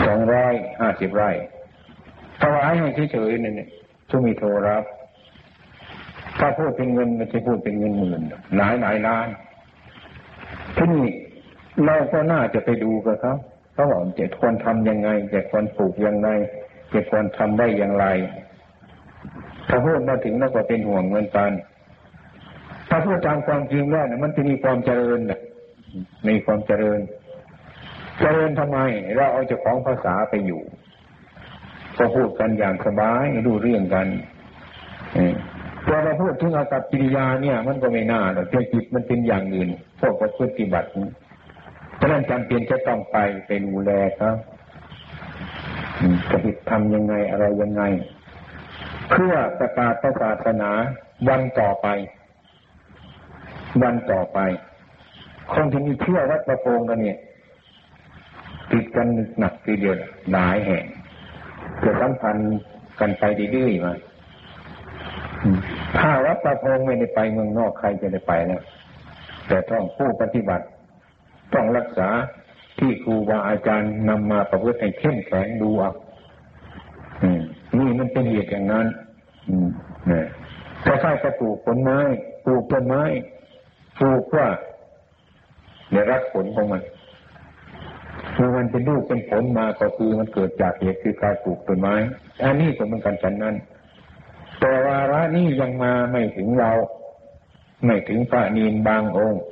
[0.04, 1.30] สองร้อยห้าสิบไร่
[2.42, 3.68] ถวายให้เฉยๆนั่นเนี่ย
[4.08, 4.84] ทุมีโทรรับ
[6.38, 8.20] ถ้าพูดเป็นเงินมันจะพูดเป็นเงินหมื่น
[8.56, 9.28] หลายหลายล้าน
[10.76, 11.06] ที่นี่
[11.86, 13.34] เราก็น่าจะไปดูกับเขา
[13.72, 16.28] เขาบอกจะควรทำยังไงจะควรปลูกยังไง
[16.92, 18.06] จะควรทำได้อย่างไร
[19.68, 21.52] ถ้าพูดมาถึงแล้วก็เป็นห่วงเงินกัน
[22.88, 25.40] ถ้าพูดตามความจริงแล้วเนี่ยมันจะมีความเจริญนะ
[26.28, 27.00] มีความเจริญ
[28.20, 28.78] เจริญทำไม
[29.16, 30.62] เราเอาเจ้าของภาษาไปอยู่
[31.98, 34.06] ก็พูดกันอย่างสบายดูเรื่องกัน
[35.86, 39.68] พอเราพูดถึงอากับกิริยาเนี่ย มันก็ไม่น่าหรอกแต่จิตมันเป็นอย่างอื่น
[40.00, 44.36] พวกปฏิบัติะนั้นจำเป็นจะต้องไปเป็นดูแลครับ
[46.30, 47.82] จะติดทำยังไงอะไรยังไง
[49.10, 50.70] เพื่อประกาศศาสนา
[51.28, 51.88] วันต่อไป
[53.82, 54.38] วันต่อไป
[55.54, 57.18] คนที่มีเชื่อวัดประโพงกันเนี่ย
[58.72, 59.06] ติดกัน
[59.38, 59.96] หนักทีเดียว
[60.32, 60.84] หลายแห่ง
[61.84, 62.58] จะสัมพันธ์
[63.00, 63.94] กันไปดื้อๆมา
[65.98, 68.62] ถ้าวัดประโพงไม่ได้ไปเมืองนอกใครจะได้ไปนะ
[69.48, 70.64] แต่ต้องผู้ปฏิบัติ
[71.52, 72.08] ต้องรักษา
[72.78, 75.92] ที่ครูบาอาจารย์นำมาประพฤติให้เข้มแข็งดูอะ
[77.78, 78.86] นี่มันเป็นเหตุอย่างนั้น
[79.48, 79.68] อืม
[80.08, 80.26] เนี่ย
[80.84, 81.98] ถ้าใครจะปลูกผลไม้
[82.44, 83.02] ปลูกต้นไม้
[83.98, 84.48] ปลูกว่า
[85.92, 86.82] ได้รับผลของมัน
[88.36, 91.94] เมื่อมันเป็นลูกเป็นผลมาก็คือมันเกิดจากเหตุคือการปลูกต้นไม้
[92.44, 93.54] อันนี้ก็เหมือนกันฉันนั้น
[94.60, 96.72] แต่วาระนี้ยังมาไม่ถึงเรา
[97.84, 99.42] ไม่ถึงพระนีนบางองค์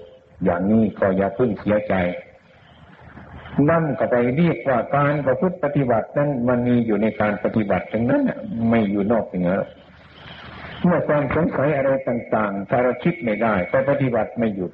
[0.44, 1.94] อย่างนี้ก็อย่าพึ่งเสียใจ
[3.70, 8.22] นั่นก็ไปเรียกว่าการประพฤติปฏิบัตินั้นมันมีอยู่ในการปฏิบัติทั้งนั้น
[8.70, 9.56] ไม่อยู่นอกเหนือ
[10.84, 14.72] เมื่อความสงสัยอะไรต่างๆถ้าเราคิดไม่ได้ก็ปฏิบัติไม่หยุด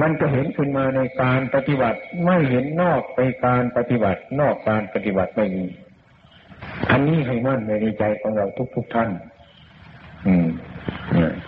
[0.00, 5.66] มันจะเห็นขึ้นมาในการปฏิบัติไม่เห็นนอกไปการปฏิบัติ นอกการปฏิบัติไม่มี
[6.90, 9.10] อันนี้ให้มั่นในใจของเราทุกๆทท่าน
[10.26, 10.46] อืม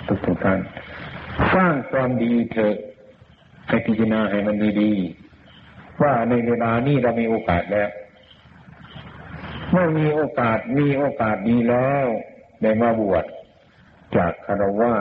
[0.09, 0.59] ทุกๆทท่าน
[1.55, 2.76] สร้างความดีเถอะ
[3.68, 7.91] ให้พิจารณาให้มันดีๆว่าในเวลานี้เรามีโอกาสแล้ว
[9.70, 12.07] เมื่อมีโอกาสมีโอกาสดีแล้ว
[12.62, 13.24] ได้มาบวช
[14.16, 14.95] จากคารวะ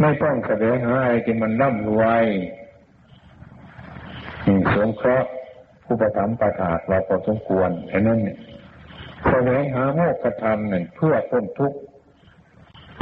[0.00, 2.24] ไม่ต้องแสดงหาอะไรที่มันร่ำรวย
[4.74, 5.30] สงเคราะห์
[5.84, 8.38] ผู้ประทับประทาดเราพอสมควรแค่นั้นเนี่ย
[9.30, 11.78] แสดงหาโมกขธรรมหนึ่งเพื่อพ้นทุกข์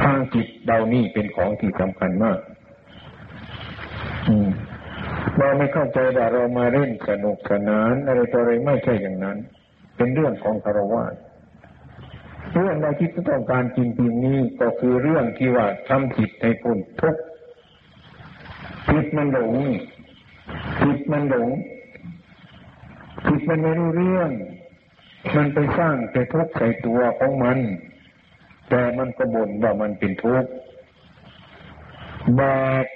[0.02, 2.38] ทางจิตเรานี่เป็นของที่สำคัญมาก
[5.38, 9.38] เราไม่เข้าใจว่าเรามาเล่นสนุกสนานอะไรต่ออะไรไม่ใช่อย่างนั้น
[9.96, 11.04] เป็นเรื่องของคารวะ
[12.52, 17.22] เรื่องเราคิดต้องการจริงๆนี้ก็คือเรื่องที่ว่าทำจิตให้พ้นทุกข์
[18.90, 19.54] จิตมันหลง
[20.82, 21.48] จิตมันหลง
[23.26, 24.30] จิตมันไม่รู้เรื่อง
[25.36, 27.58] มันไปสร้างแต่ทุกข์ใส่ตัวของมัน
[28.74, 30.50] แต่มันก็บ่นว่ามันเป็นทุกข์
[32.36, 32.86] แบาป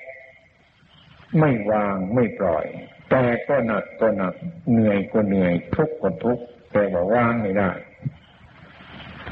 [1.39, 2.67] ไม่วางไม่ปล่อย
[3.11, 4.35] แต่ก็หนักก็หนัก
[4.73, 7.71] เหนื่อยก็เหนื่อย ทุกข์ก็ทุกข์แต่ว่าวางไม่ได้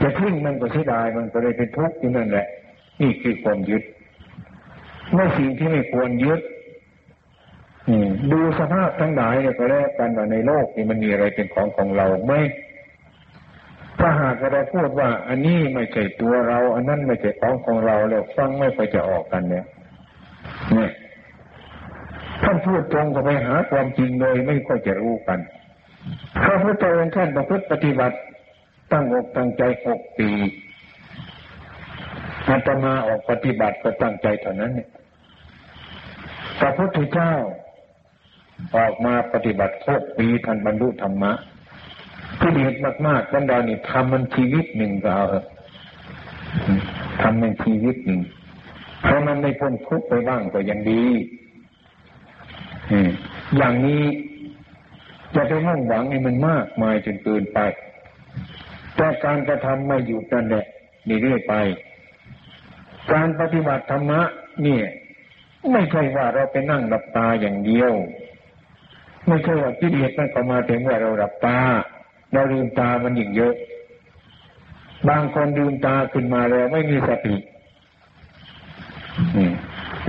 [0.02, 2.46] จะทิ้งมันก็เสียดายมันก็เลยเป็นทุกข์อยู่นั่นแหละ
[3.00, 3.82] นี่คือความยึด
[5.12, 6.40] เมื่อสิ่งที่ไม่ควรยึด
[8.32, 12.34] ดูสภาพทั้งหลายเนี่ยก็แล้วกันว่าในโลกนี่มันมีอะไรเป็นของของเราไหม
[14.00, 19.64] ถ้าหากเราพูดว่า อันนี้ไม่ใช่ตัวเรา อันนั้นไม่ใช่ของของเราแล้วฟังไม่ค่อยจะออกกันเนี่ย
[20.72, 20.90] เนี่ย
[22.42, 25.38] ท่านพูดตรงก็ไปหาความจริงโดยไม่ค่อยจะรู้กัน
[26.42, 28.16] พระพุทธองค์ท่านประพฤติปฏิบัติ
[28.92, 30.30] ตั้งอกตั้งใจหกปี
[32.48, 34.88] อาตมาออกปฏิบัติก็ตั้งใจเท่านั้นเนี่ย
[36.60, 37.32] พระพุทธเจ้า
[38.76, 41.32] ออกมาปฏิบัติหกปีท่านบรรลุธรรมะ
[42.40, 42.74] ที่เด็ด
[43.06, 45.26] มากๆบรรดานี่ทำมันชีวิตหนึ่งก็เอา
[47.22, 48.20] ทำมันชีวิตหนึ่ง
[49.02, 51.04] เพราะมันไม่พ้นทุกข์ไปบ้างก็ยังดี
[53.56, 54.04] อย่างนี้
[55.34, 57.58] จะไปมุ่งหวังให้มันมากมายจนเกินไป
[58.96, 60.64] แต่การกระทำไม่หยุดนั่นแหละ
[61.08, 61.54] นี่เรื่อยไป
[63.12, 64.20] การปฏิบัติธรรมะ
[64.62, 64.84] เนี่ย
[65.72, 67.92] ไม่ใช่ว่าเราไปนั่งหลับตาอย่างเดียว
[69.28, 71.58] ไม่ใช่ว่ากิเลสมันเข้ามาถึงว่าเราหลับตา
[72.34, 73.54] เราลืมตามันยิ่งเยอะ
[75.08, 77.36] บางคนลืมตาขึ้นมาแล้วไม่มีสติ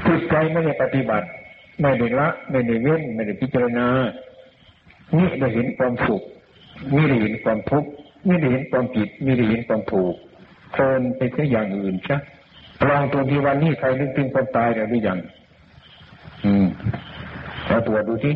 [0.06, 1.28] จิตใจไม่ได้ปฏิบัติ
[1.82, 3.88] ไม่ได้ละ ไม่ได้เว้น ไม่ได้พิจารณา
[5.18, 6.22] นี่ได้เห็นความสุข
[6.96, 7.90] นี่ได้เห็นความทุกข์
[8.28, 10.16] นี่ได้เห็นความผิดนี่ได้เห็นความถูก
[10.72, 12.18] เพลินไปแค่อย่างอื่นใช่
[12.90, 15.20] ลองตัวที่วันนี้ใครนึกถึงความตายแล้วหรือยัง
[16.46, 16.66] อืม
[17.68, 18.34] เราตรวจดูที่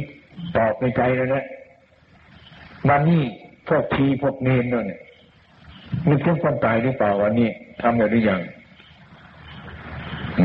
[0.56, 1.44] ตอบในใจเลยนะ
[2.90, 3.24] วันนี้
[3.70, 5.00] พวกทีพวกเนนเนี่ย
[6.10, 7.50] นึกถึงความตายหรือเปล่าวันนี้
[7.82, 8.40] ทำแบบหรือยัง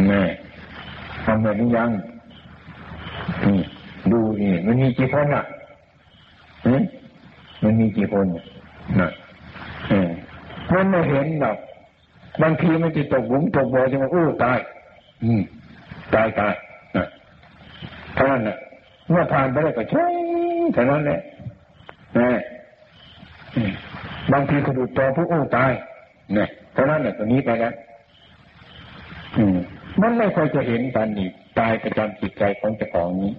[0.09, 0.22] แม่
[1.25, 1.91] ทำแบบหรือยัง
[3.45, 3.59] นี่
[4.12, 5.45] ดูนี่มันมีกี่คนอะ
[7.62, 8.27] มันมีกี่คน
[9.01, 9.11] นะ
[10.75, 11.57] มันไม่เห็นหรอก
[12.43, 14.59] บางทีมันจะตกหลุมตกบ่อจะมาอู้ตาย
[15.25, 15.43] อืม
[16.14, 16.55] ตายตาย
[16.97, 17.07] นะ
[18.14, 18.57] เท่านั้นแหละ
[19.11, 20.07] เมื่อผ่านไปแล้วก็ช่
[20.75, 21.20] เท่านั้นแหละ
[22.18, 22.29] นะ
[24.35, 25.72] บางทีกระดูกตอผู้อู้ตาย
[26.35, 27.74] เนี่ยเท่าะนั้นแหละตัวนี้ไปแล้ว
[30.01, 31.28] มันไม่ค่อยจะเห็นกันนี่
[31.59, 33.32] ตายประจำจิตใจของเจ้าของนี้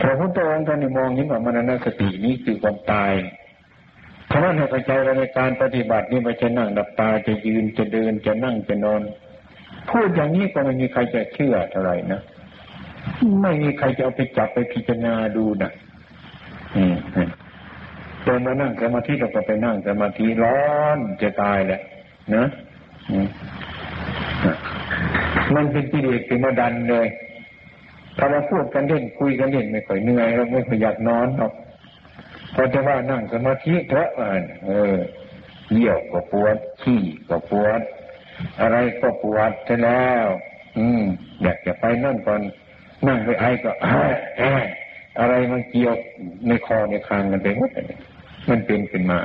[0.00, 3.12] พระพุทธองค์ท่านมองนี้ว่ามรณสตินี้คือความตาย
[4.28, 9.02] เพราะนั้นให้เข้าใจในการปฏิบัตินี่มันจะนั่งดับตาจะยืนจะเดินจะนั่งจะนอน
[9.90, 12.20] พูดอย่างนี้ก็ไม่มีใครจะเชื่อเท่าไหร่นะ
[13.42, 15.70] ไม่มีใครจะเอาไปจับไปพิจารณาดูนะ
[16.76, 16.94] อืม
[18.24, 20.62] เดินมานั่งสมาธิเราก็ไปนั่งสมาธิร้อ
[20.96, 21.80] นจะตายแหละ
[22.34, 22.44] นะ
[25.54, 27.06] มันเป็นกิเลสเป็นมาดันเลย
[28.18, 31.52] ถ้าเราพูดกันเล่นคุยกันเล่นไม่ค่อยเหนื่อยเราไม่ค่อยอยากนอนหรอก
[32.54, 34.08] พอจะว่านั่งสมาธิเถอะ
[34.66, 34.96] เออ
[35.72, 37.80] เยี่ยวก็ปวดขี้ก็ปวด
[38.60, 40.26] อะไรก็ปวดใช่แล้ว
[40.78, 41.02] อืม
[41.42, 42.40] อยากจะไปนั่นก่อน
[43.06, 43.70] นั่งไปไอก็
[45.18, 45.94] อะไรมันเกี่ยว
[46.48, 47.70] ในคอในคางกันไปหมด
[48.50, 49.20] มันเป็นขึ้นมา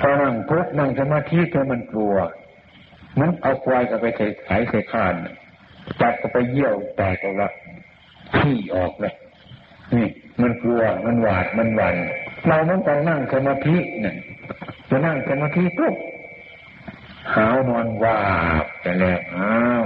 [0.00, 2.14] พอนั่งพุทนั่งสมาธิเธอมันกลัว
[3.20, 5.14] มันเอาควายก็ไปใส่ไขใส่ข้าน
[6.00, 7.50] จัดก็ไปเยี่ยวแตกออกละ
[8.36, 9.14] ขี้ออกเลย
[9.96, 10.08] นี่
[10.42, 11.96] มันกลัวมันหวาดมันหวั่น
[12.48, 14.16] เราต้องการนั่งสมาธิเนี่ย
[14.90, 15.94] จะนั่งสมาธิปุ๊บ
[17.34, 18.18] หาวนอนวา
[18.62, 19.52] บแต่แล้วอ้า
[19.82, 19.84] ว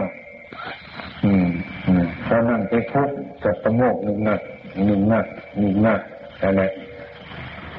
[1.24, 1.48] อืม
[1.86, 3.10] อืมพอนั่งไปพุบ
[3.42, 4.40] จะประโมกหนึ่งนัก
[4.86, 5.26] หนึ่งนัก
[5.58, 6.00] หนึ่งนัก
[6.38, 6.70] แต่แล้ว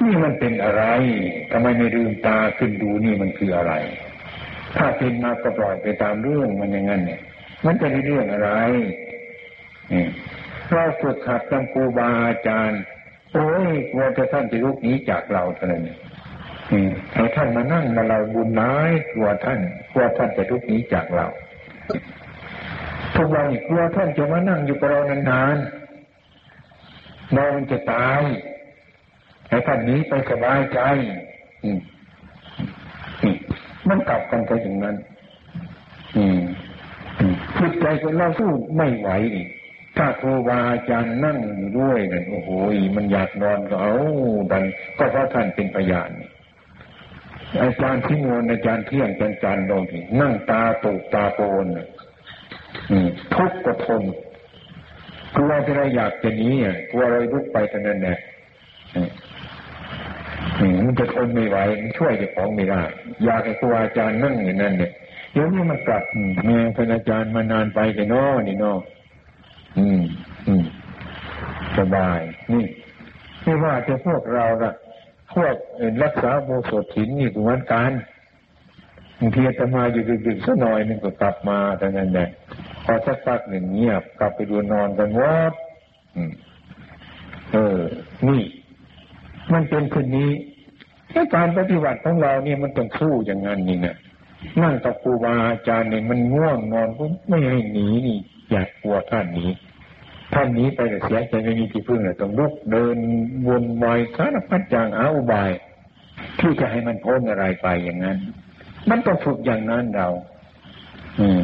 [0.02, 0.84] นี่มันเป็นอะไร
[1.50, 3.74] ทำไมไม่ลืมตาขึ้นดูนี่มันคืออะไร
[4.76, 7.20] ถ้าเป็นมาก็ปล่อยไปตามเรื่องมันอย่างนั้นเนี่ย
[7.64, 8.50] มันจะได้เรื่องอะไร
[10.72, 12.80] เราฝึกหัดตั้งครูบาอาจารย์
[13.32, 15.82] โอ้ยกลัวจะท่านจะลุกหนีจากเราเท่านั้น
[17.14, 19.60] ให้ท่านมานั่งมาเราบุญน้ายกลัวท่าน
[19.92, 21.26] กลัวท่านจะลุกหนีจากเรา
[23.14, 28.22] ทุกวันนี้กลัวท่านจะมานั่งอยู่กับเรานานๆนอนจะตาย
[29.54, 30.80] ให้ท่านนี้ไปสบายใจ
[33.88, 34.96] มันกลับกันไปอย่างนั้น
[37.58, 39.48] จิตใจของเราสู้ไม่ไหวอีก
[39.96, 42.50] ถ้าครูบาอาจารย์นั่งอยู่ด้วยนั่นโอ้โห
[42.96, 43.94] มันอยากนอนก็เอา
[44.52, 44.64] ดัน
[44.98, 46.10] ก็เพราะท่านเป็นพยาน
[47.62, 51.66] อาจารย์ที่งวนอาจารย์เที่ยงอาจารย์จันโดนที่นั่งตาตูตาโปน
[53.34, 54.02] ทุกข์ก็ทน
[55.36, 58.18] กลัวที่เราอยากจะนี้อะกลัวเราลุกไปเท่านั้นแหละ
[60.86, 62.82] มันจะทนไม่ไหวมันช่วยเจ้าของไม่ได้
[63.24, 64.92] อยากให้ครูอาจารย์นั่งอย่างนั้นเนี่ย
[65.32, 66.02] เดี๋ยวนี้มันกลับ
[66.46, 68.74] แม่เป็นอาจารย์มานานไปกันนอนี่นอ
[69.78, 70.02] อืม
[70.46, 70.64] อืม
[71.78, 72.20] สบาย
[72.52, 72.64] นี่
[73.42, 74.72] ไม่ว่าจะพวกเราละ
[75.34, 75.54] พวก
[76.02, 77.90] รักษาโมสถถินนี่เหมือนกัน
[79.18, 82.28] บางทีจะมาอยู่ดึกๆสักหน่อยนึงก็กลับมาแต่นั้นแหละ
[82.84, 85.52] พอสักพักหนึ่งเงียบ กลับไปดูนอนกันวัด
[87.52, 87.80] เออ
[88.28, 88.42] นี่
[89.52, 90.30] มันเป็นคนนี้
[91.10, 93.96] แค่การปฏิบัติของเราเนี่ยมันต้องสู้อย่างนั้นนี่นะ
[94.62, 98.18] นั่งกับครูบาอาจารย์เนี่ยมันง่วงนอนก็ไม่ให้หนีนี่
[98.50, 99.50] อยากกลัวท่านนี้
[100.34, 102.96] ท่านนี้ไปแต่เสียใจไม่มีที่พึ่งเลยต้องลุกเดิน
[103.48, 105.50] วนวายสารพัดอย่างอาอุบาย
[106.40, 108.18] ที่จะให้มันพ้นอะไรไปอย่างนั้น
[108.90, 110.08] มันต้องฝึกอย่างนั้นเรา
[111.20, 111.40] อืม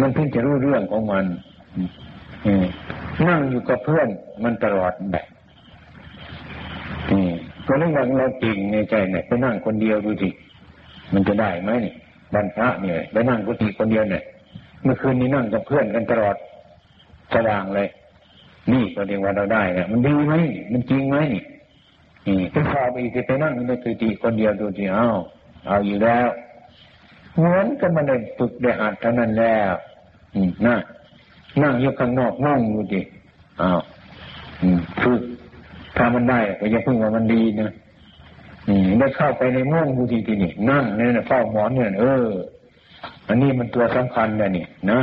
[0.00, 1.24] มันเพิ่งจะรู้เรื่องของมัน
[2.46, 2.66] อืม
[3.28, 4.08] นั่งอยู่กับเพื่อน
[4.44, 5.26] มันตลอดแบบ
[7.66, 10.30] ก็เรื่องเราเก่งในใจเนี่ยไปนั่งคนเดียวดูสิ
[11.12, 11.92] มันจะได้ไหมนี่
[12.34, 14.22] บรรพะเนี่ยไปนั่งกุฏิคนเดียวเนี่ย
[14.82, 16.36] เมื่อคืนนี้นั่งกับเพื่อนกันตลอด
[17.34, 17.88] สว่างเลย
[18.72, 20.34] นี่ก็เรียกว่าเราได้เนี่ยมันดีไหม
[20.72, 21.42] มันจริงไหมนี่
[22.26, 25.08] นี่ถ้าสอบอีกไปนั่งในกุฏิคนเดียวดูสิเอา
[25.66, 26.28] เอาอยู่แล้ว
[27.36, 29.72] เหมือนกับมันได้ฝึกได้อ่านเท่านั้นแล้ว
[30.66, 30.80] นั่ง
[31.62, 33.02] นั่งอยู่ข้างนอกนั่งดูดิ
[33.62, 33.80] อ้าว
[35.02, 35.22] ฝึก
[35.96, 37.70] ถ้ามันได้ก็อย่าพึ่งว่ามันดีนะ
[38.68, 42.26] อืมได้เข้าไปในม่วงดูทีทีนี่นั่งเนี่ยเฝ้าหมอนเนี่ยเออ
[43.28, 45.00] อันนี้มันตัวสำคัญเลยนี่นะ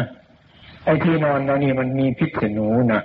[0.85, 3.01] ไอ้ที่นอนเรานี่มันมีพิษหนูนะ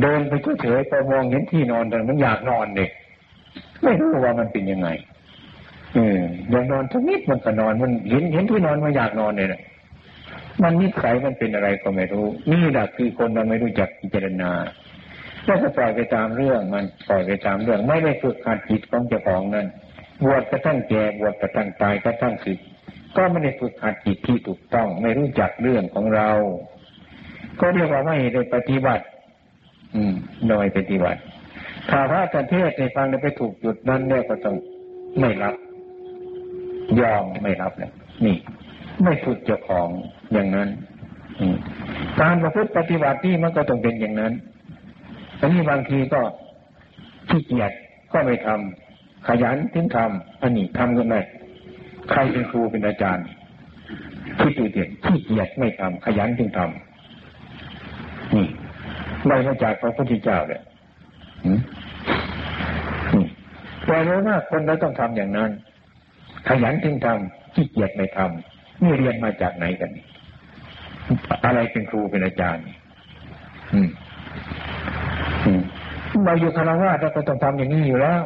[0.00, 2.86] เดินไปเฉยๆพอมองเห็นที่นอนแต่มันอยากนอนเด็
[3.82, 4.88] ไม่รู้ว่ามันเป็นยังไง
[5.94, 6.18] เออ
[6.50, 9.60] อยากนอนทั้งนิดมันก็นอนมันเห็นเห็นที่นอนมันอยากนอนเลยนะ
[10.62, 14.50] มันนิสัยมันเป็นอะไรก็ไม่รู้ นี่แหละคือคนเราไม่รู้จักพิจารณา
[15.46, 19.66] ก็จะปล่อยไปตามเรื่องมันปล่อยไปตามเรื่อง ไม่ได้ฝึกหัดจิตของเจ้าของนั้น
[20.24, 22.52] บวชกระทั่งแก่บวชกระทั่งตายกระทั่งสิ
[23.16, 26.30] ก็ไม่ได้ฝึกหัดจิตที่ถูกต้อง ไม่รู้จักเรื่องของเรา
[27.60, 29.04] ก็เรียกว่าไม่ได้ปฏิบัติ
[29.94, 30.14] อืม
[30.48, 31.20] โดยปฏิบัติ
[31.90, 34.56] ถ้าพระประเทศในฟังไปถูกจุดนั้นเนี่ยก็ต้อง
[35.20, 35.54] ไม่รับ
[37.00, 37.92] ยอมไม่รับเลย
[38.24, 38.36] นี่
[39.02, 39.88] ไม่ฝึกเจ้าของ
[40.32, 40.68] อย่างนั้น
[42.20, 44.32] การประพฤติปฏิบัติที่มันก็ต้องเป็นอย่างนั้น
[45.42, 46.20] อันนี้บางทีก็
[47.28, 47.72] ขี้เกียจ
[48.12, 51.20] ก็ไม่ทำขยันถึงทำอันนี้ทำกันได้
[52.10, 53.26] ใครเป็นครูเป็นอาจารย์
[54.38, 58.46] คิดดูเด็กขี้เกียจไม่ทำขยันจึงทำนี่
[59.28, 60.62] ได้มาจากพระพุทธเจ้าเลย
[63.86, 65.50] แต่รู้ว่าคนเราต้องทำอย่างนั้น
[66.48, 69.90] ขยันจึงทำขี้เกียจไม่ทำนี่เรียนมาจากไหนกัน
[71.44, 72.64] อะไรเป็นครูเป็นอาจารย์
[73.72, 73.88] อืม
[76.26, 78.22] เราอยู่คารวะเราก็ต้องทำอย่างนี้อยู่แล้ว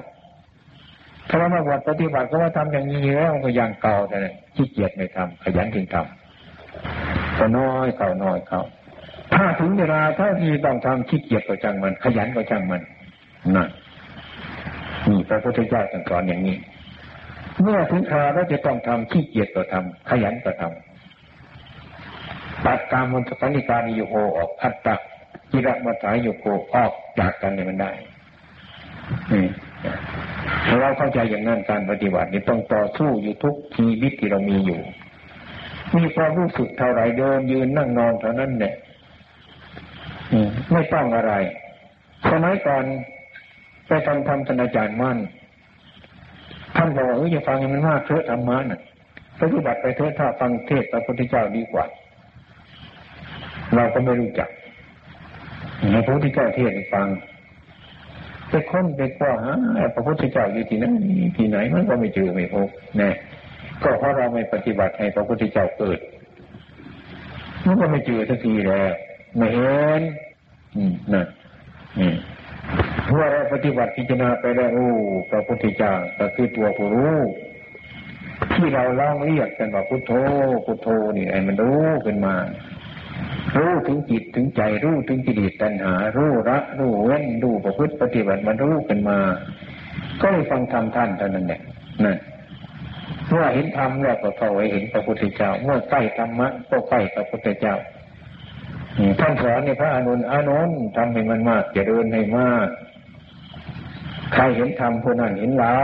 [1.29, 4.19] ถ้าเรามาบวชปฏิบัติก็ว่าทำอย่างนี้แล้วก็อย่างเก่าแต่
[4.57, 8.63] ขี้เกียจไม่ทำขยันถึงทำก็น้อยเก่าน้อยเก่า
[9.35, 12.83] ถ้าถึงเวลาถ้าที่ต้องทำขี้เกียจก็จังมัน ขยันก็จังมัน
[13.57, 13.69] นั่น
[15.09, 16.57] นี่พระพุทธเจ้าสอนอย่างนี้
[17.63, 24.97] เมื่อถึงคราวเราจะต้องทำขี้เกียจก็ทำขยันก็ทำตัดกามมันสนิการิโยโหออกอัตตะ
[25.51, 27.93] กิรมัฐายโยโกออกจากกันเนี่ยมันได้
[30.81, 34.81] เราเข้าใจอย่างนั้นการปฏิบัตินี่ต้องต่อสู้อยู่ทุกชีวิตที่เรามีอยู่
[35.97, 38.75] มีความรู้สึกเท่าไรเดินยืนนั่งนอนเท่านั้นเนี่ย
[40.73, 41.33] ไม่ต้องอะไร
[42.31, 42.85] สมัยก่อน
[43.87, 45.19] ไปทำธรรมอาจารย์มั่น
[46.77, 48.81] ท่านบอกว่าเอออย่าฟังมันมากเถอะธรรมะน่ะ
[49.41, 51.85] ปฏิบัติไปเถอะถ้าฟังเทศพระพุทธเจ้าดีกว่า
[53.75, 54.49] เราก็ไม่รู้จัก
[55.93, 57.07] ในพระพุทธเจ้าเทศให้ฟัง
[58.49, 59.57] ไปค้นไปกว่าฮะ
[59.95, 60.95] พระพุทธเจ้าอยู่ที่นั่น
[61.37, 62.69] ที่ไหนมันก็ไม่เจอไม่พบ
[62.99, 63.11] แน่
[63.83, 65.99] ก็เพราะเราไม่ปฏิบัติให้พระพุทธเจ้าเกิด
[67.67, 68.91] มันก็ไม่เจอสักทีแล้ว
[69.37, 70.03] ไม่เห็น
[70.77, 71.27] อืมนะ
[73.09, 74.89] เมื่อเราปฏิบัติพิจารณาไปแล้วโอ้
[75.31, 77.17] พระพุทธเจ้าก็คือตัวผู้รู้
[78.55, 80.13] ที่เราเล่าเรียกกันว่าพุทโธ
[80.65, 82.35] พุทโธนี่ไอ้มันรู้ขึ้นมา
[83.57, 89.19] รู้ถึงจิตถึงใจรู้ถึงกิเลสตัณหา รู้ละรู้เว้นรู้ประพฤติปฏิบัติมันรู้กันมา
[90.21, 91.61] ก็เลยฟังธรรมท่านเท่านั้นแหละ
[92.05, 92.17] นั่น
[93.29, 97.77] เมื่อเห็นธรรมแล้วก็เข้าไปเห็นพระพุทธเจ้า เมื่อใกล้ธรรมะก็ใกล้พระพุทธเจ้า
[99.21, 102.69] ท่านสอนในพระอนุนอนุนทำให้มันมากจะเดินให้มาก
[104.35, 105.79] ใครเห็นธรรมคนนั้นเห็นเรา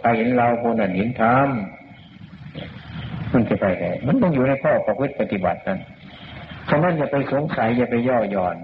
[0.00, 1.48] ใครเห็นเราคนนั้นเห็นธรรม
[3.32, 5.78] มันจะไปไหนมันต้องอยู่ในข้อประพฤติปฏิบัตินั้น
[6.70, 8.56] ฉะนั้นอย่าไปสงสัยอย่าไปย่อหย่อน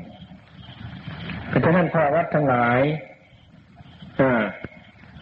[1.49, 2.81] เพราะฉะนั้นพระวัดทั้งหลาย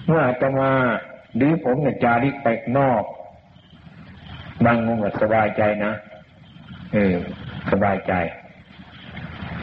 [0.06, 0.70] เมื่อจะมา
[1.36, 3.04] หรือผมเนี่ยจาริกไปนอก
[4.64, 5.92] บางงงสบายใจนะ
[6.92, 7.14] เออ
[7.70, 8.12] สบายใจ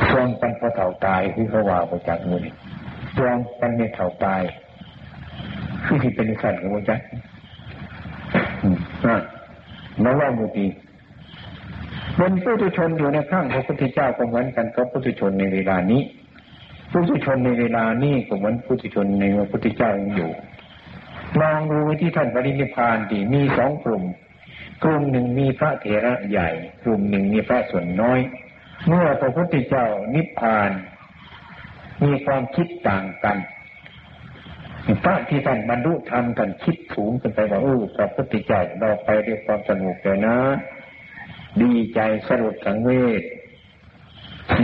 [0.09, 2.53] ช่วงปันพระเถ่าตายที่เขาว่าประจักษ์มือนี่
[3.17, 4.41] ช่วงปันเนี่ยเถ่าตาย
[5.85, 7.05] คือที่เป็นสัตว์ของพระจักษ์
[9.05, 9.15] อ่า
[10.03, 10.67] น้องว่ามุตี
[12.21, 16.01] เป็นผู้ทุชนอยู่ในข้างพระพุทธเจ้าก็เหมือนกันกับผู้ทุชนในเวลานี้
[16.91, 20.31] ผู้ทุชนในเวลานี้ก็เหมือนผู้ทุชนในพระพุทธเจ้ายังอยู่
[21.41, 24.03] ลองดูที่ท่านปรินิพานดีมีสองกลุ่ม
[24.83, 26.49] กลุ่มหนึ่งมีพระเถระใหญ่
[26.83, 28.19] กลุ่มหนึ่งมีพระส่วนน้อย
[28.87, 30.71] เมื่อพระพุทธเจ้านิพพาน
[32.03, 33.37] มีความคิดต่างกัน
[35.03, 40.37] พระที่ท่านบรรลุธรรมกันคิดสูงขึ้นไปว่าเออพระพุทธเจ้าเราไปด้วยความสงบเลยนะ
[41.61, 42.91] ดีใจสรุปสังเว
[43.21, 43.23] ช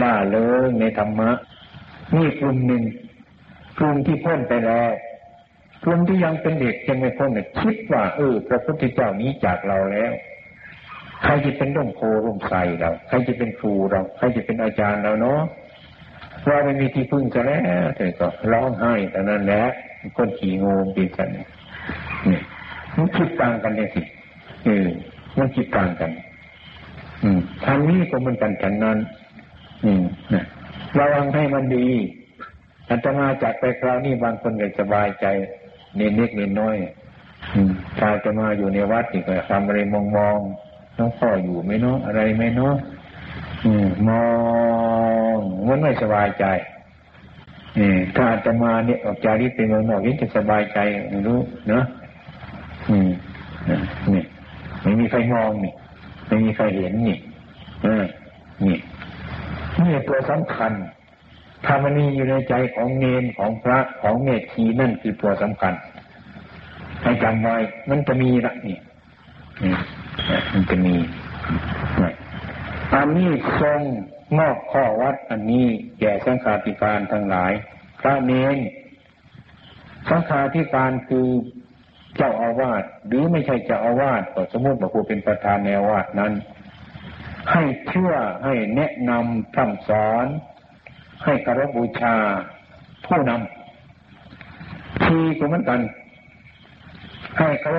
[0.01, 1.31] ล่าเลิงในธรรมะ
[2.15, 2.83] นี่กลุ่มหนึ่ง
[3.77, 4.91] กลุ่มที่พ้นไปแล้ว
[5.83, 10.13] กลุ่มที่ยังเป็นเด็กยังไม่พ้นเนี่ยคิดว่าเออพระพุทธเจ้านี้จากเราแล้ว
[11.23, 15.41] ใครจะเป็นร่มโพร่มใสเรา ใครจะเป็นครูเรา ใครจะเป็นอาจารย์เราเนาะ
[16.47, 19.63] เราไม่มีที่พึ่งกันแล้วเธอก็ร้องไห้แต่นั้นแหละ
[20.17, 21.47] คนขี่งูปีกันเนี่ย
[22.97, 24.01] มันคิดต่างกันเนี่ยสิ
[24.65, 24.87] เออ
[25.37, 26.11] มันคิดต่างกัน
[27.65, 28.97] ทางนี้ก็มันกันฉันนั้น
[30.99, 31.87] ระวังให้มันดี
[32.89, 35.25] อัตมาจากไปคราวนี้บางคนก็สบายใจ
[35.95, 36.77] เน้นเล็กเน้นน้อย
[37.99, 40.39] ถ้าจะมาอยู่ในวัดนี่ก็ทำอะไรมองมอง
[40.97, 42.75] น้องพ่ออยู่ไหมเนาะอะไรไหมเนาะ
[44.07, 44.25] มอ
[45.35, 46.45] งมันไม่สบายใจ
[48.15, 51.83] ถ้าอาตมาเนี่ยออกจากนี้ไปเมืองนอกยิ่งจะสบายใจไม่รู้เนาะ
[54.13, 54.23] นี่
[54.81, 55.73] ไม่มีใครมองนี่
[56.27, 57.17] ไม่มีใครเห็นนี่
[57.85, 57.87] อ
[58.65, 58.77] นี่
[59.81, 60.71] นี่ตัวสำคัญ
[61.65, 65.73] ถ้ามันมีอยู่ในใจของเนนของพระของเมธีนั่นคือตัวสำคัญ
[67.03, 67.57] ให้จำไว้
[67.89, 68.77] มันจะมีละนี่
[70.53, 70.95] มันจะมี
[72.93, 73.29] อันนี้
[73.61, 73.81] ทรง
[74.37, 75.67] มอบข้อวัดอันนี้
[75.99, 77.51] แก่สังฆาธิการทั้งหลาย
[78.01, 78.57] พระเนน
[80.09, 81.27] สังฆาธิการคือ
[82.17, 86.33] เจ้าอาวาสหรือไม่ใช่เจ้าอาวาสก็สมมติว่าผู้เป็นประธานในอาวาสนั้น
[87.51, 88.13] ให้เชื่อ
[88.43, 90.25] ให้แนะนำทำสอน
[91.23, 92.15] ให้คารบูชา
[93.05, 95.79] ผู้นำทีก็เหมือนกัน
[97.37, 97.77] ให้คาร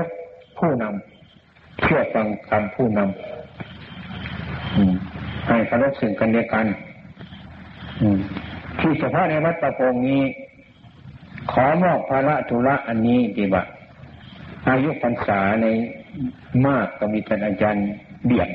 [0.59, 6.67] ผู้นำเชื่อฟังคำผู้นำให้คารพสิ่งกันเดียกัน
[8.81, 10.23] ที่เฉพาะในวัดตะโกงนี้
[11.53, 13.63] ขอมอบภาระธุระอันนี้ดีบ่า
[14.69, 15.67] อายุพรรษาใน
[16.67, 17.87] มากก็มีท่านอาจารย์
[18.27, 18.51] เดี่ยง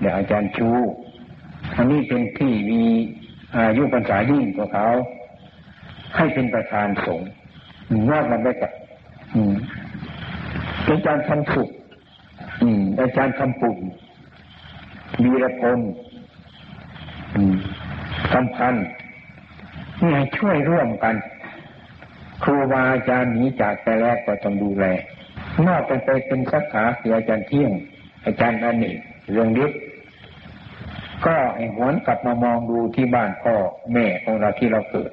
[0.00, 0.68] เดี๋ยวอาจารย์ชู
[1.76, 2.82] อันนี้เป็นที่มี
[3.56, 4.88] อายุพรรษายิ่งกว่าเขา
[6.16, 7.28] ให้เป็นประธานสงฆ์
[8.08, 8.72] มอบมันได้กับ
[10.88, 11.68] อาจารย์ทำสุข
[13.00, 13.78] อาจารย์ทำปุ่น
[15.22, 15.78] วีรพล
[18.34, 18.74] สำคัญ
[20.04, 21.14] นี่ช่วยร่วมกัน
[22.42, 24.84] ครูบาอาจารย์หนีจากแต่แรกก็ต้องดูแล
[25.66, 27.72] นอกไปไปเป็นสักขาคืออาจารย์เที่ยง
[28.26, 28.98] อาจารย์อเนก
[29.32, 29.80] เรื่องฤทธิ์
[31.26, 33.54] ก็ไอ้หวนกลับมามองดูที่บ้านพ่อ
[33.92, 35.10] แม่ของเราที่เราเกิด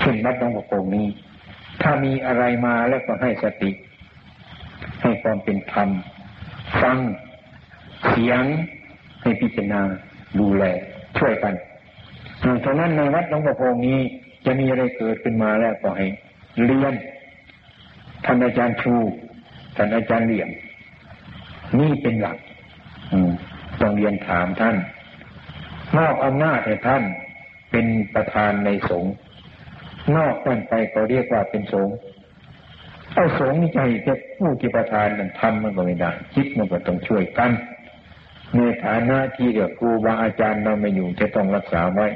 [0.00, 1.06] เช่นวัดหลวงปู่นี้
[1.82, 3.70] ถ้ามีอะไรมาแล้วก็ให้สติ
[5.02, 5.88] ให้ความเป็นธรรม
[6.82, 6.98] ฟัง
[8.08, 8.42] เสียง
[9.22, 9.82] ให้พิจารณา
[10.38, 10.64] ดูแล
[11.18, 11.54] ช่วยกัน
[12.64, 13.98] ฉะนั้นในวัดหลวงปู่นี้
[14.46, 16.06] จะมีอะไรเกิดขึ้นมาแล้วก็ให้
[16.64, 16.94] เรียน
[18.24, 18.94] ท่านอาจารย์ชู
[19.78, 20.50] ท่านอาจารย์เลี่ยม
[21.78, 22.38] นี่เป็นหลัก
[23.80, 24.76] ต้องเรียนถามท่าน
[25.98, 27.02] นอกอำนาจให้ท่าน
[27.70, 29.12] เป็นประธานในสงฆ์
[30.16, 31.94] นอกนั้นไปเขาเรียกว่าเป็นสงฆ์
[33.14, 37.50] เอาสงฆ์นี่ใจแค่ผู้ที่ประธานนั้นทำมันก็ไม่ได้คิดมันก็ต้องช่วยกัน
[38.54, 42.06] ในฐานะที่เดี๋ยวครูบาอาจารย์เราไม่อยู่จะต้องรักษาไว้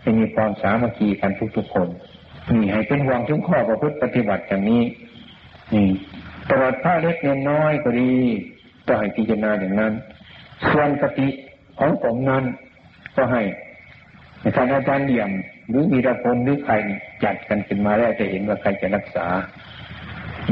[0.00, 1.88] ให้มีความสามัคคีกันทุกๆคน
[2.52, 4.82] นี่ให้เป็นห่วงทุกข้อประพฤติปฏิบัติอย่างนี้
[5.74, 5.86] นี่
[6.50, 8.12] ตลอดพระเล็กเงินน้อยก็ดี
[8.86, 9.92] ต้องให้พิจารณาอย่างนั้น
[10.70, 11.28] ส่วนกติ
[11.78, 12.44] ของผมนั้น
[13.16, 13.42] ก็ให้
[14.56, 15.30] ท่านอาจารย์เดี่ยม
[15.68, 16.74] หรือมีระพลหรือใคร
[17.24, 19.26] จัดกันขึ้นมาแล้วจะเห็นว่าใครจะรักษา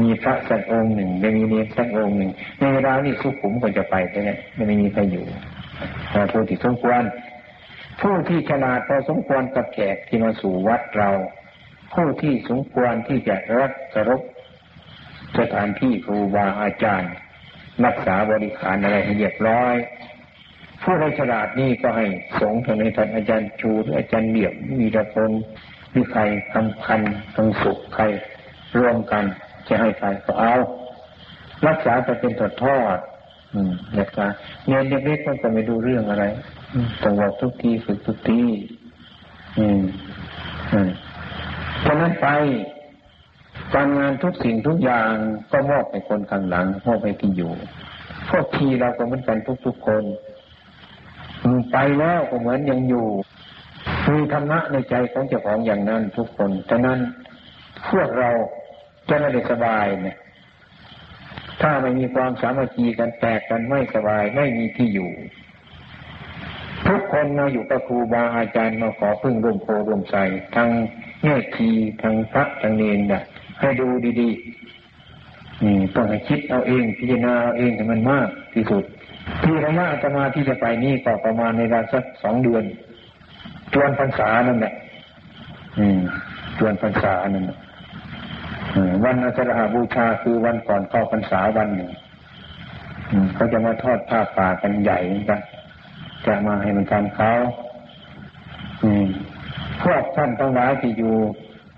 [0.01, 5.25] มีพระสักองค์หนึ่งไม่มีเนรสักองค์หนึ่งในเวลานี้สุขุมควรจะไปใช่ไหมไม่มีใครอยู่
[6.31, 7.01] ผู้ที่สมควร
[8.01, 11.09] ผู้ที่ฉลาดพอสมควรกับแขกที่มาสู่วัดเรา
[11.93, 14.21] ผู้ที่สมควรที่จะรักสรบ
[15.39, 17.11] สถานที่ครูบาอาจารย์
[17.85, 19.75] รักษาบริการอะไรให้เรียบร้อย
[20.83, 22.05] ผู้ใดฉลาดนี่ก็ให้
[22.39, 25.31] สงฆ์ท่านในท่านอาจารย์ชูหรืออาจารย์เบียบมีตะพล
[25.95, 26.21] มีใคร
[26.53, 27.01] ทำพัน
[27.35, 28.03] ทำสุขใคร
[28.77, 29.23] ร่วมกัน
[29.67, 30.55] จะให้ใครก็เอา
[31.67, 32.97] รักษาจะเป็นทอดทอด
[33.53, 34.25] อืมรักษา
[34.65, 36.25] เนียนเด็กๆก็จะไม่ดูเรื่องอะไร
[37.01, 38.43] ต้องบอกทุกทีฝึกทุกที
[39.57, 39.81] อืม
[40.71, 40.89] อืม
[41.85, 42.27] ฉะนั้นไป
[43.75, 45.13] การงานทุกสิ่งทุกอย่าง
[45.51, 47.53] ก็มอบให้คนข้างหลังมอบให้ที่อยู่
[48.29, 50.03] พวกทีเราก็เหมือนกันทุกๆคน
[51.71, 53.07] ไปแล้วก็เหมือนยังอยู่
[54.11, 56.99] มีธรรมะในใจของเจ้าของอย่างนั้นทุกคนฉะนั้น
[57.91, 58.29] พวกเรา
[59.09, 60.17] จะไม่ได้สบายเนี่ย
[61.61, 65.11] ถ้าไม่มีความสามัคคีกันแตกกันไม่สบายไม่มีที่อยู่
[66.87, 70.15] ทุกคนมาอยู่กับครูบาอาจารย์มาขอพึ่งร่วมโพร่วมใส
[70.55, 70.69] ทั้ง
[71.23, 71.69] แง่ที
[72.01, 73.23] ทั้งพระทั้งเนรเนี่ย
[73.61, 73.87] ให้ดู
[74.21, 78.83] ดีๆนี่ต้องให้คิดเอาเอง พิจารณาเอาเองให้มันมากที่สุด
[79.43, 82.63] ที่ระยะอาตมาที่จะไปนี่ก็ประมาณในเวลาสักสองเดือน
[83.73, 84.73] จวนพรรษานั่นแหละ
[85.77, 85.99] อืม
[86.59, 87.45] จวนพรรษานั่น
[89.03, 91.89] วันอาสาฬหบูชาคือวันก่อนเข้าพรรษาวันหนึ่ง
[93.35, 94.99] เขาจะมาทอดผ้าป่ากันใหญ่
[95.29, 95.41] กัน
[96.25, 97.31] จะมาให้มันทานเขา
[99.83, 101.15] พวกท่านทั้งหลายที่อยู่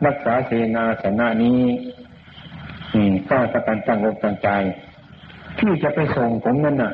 [0.06, 1.62] รักษาเสนาสนะนี้
[3.30, 4.50] ก็ประกันตั้งอกตั้งใจ
[5.60, 6.94] ที่จะไปส่งผมนั้นน่ะ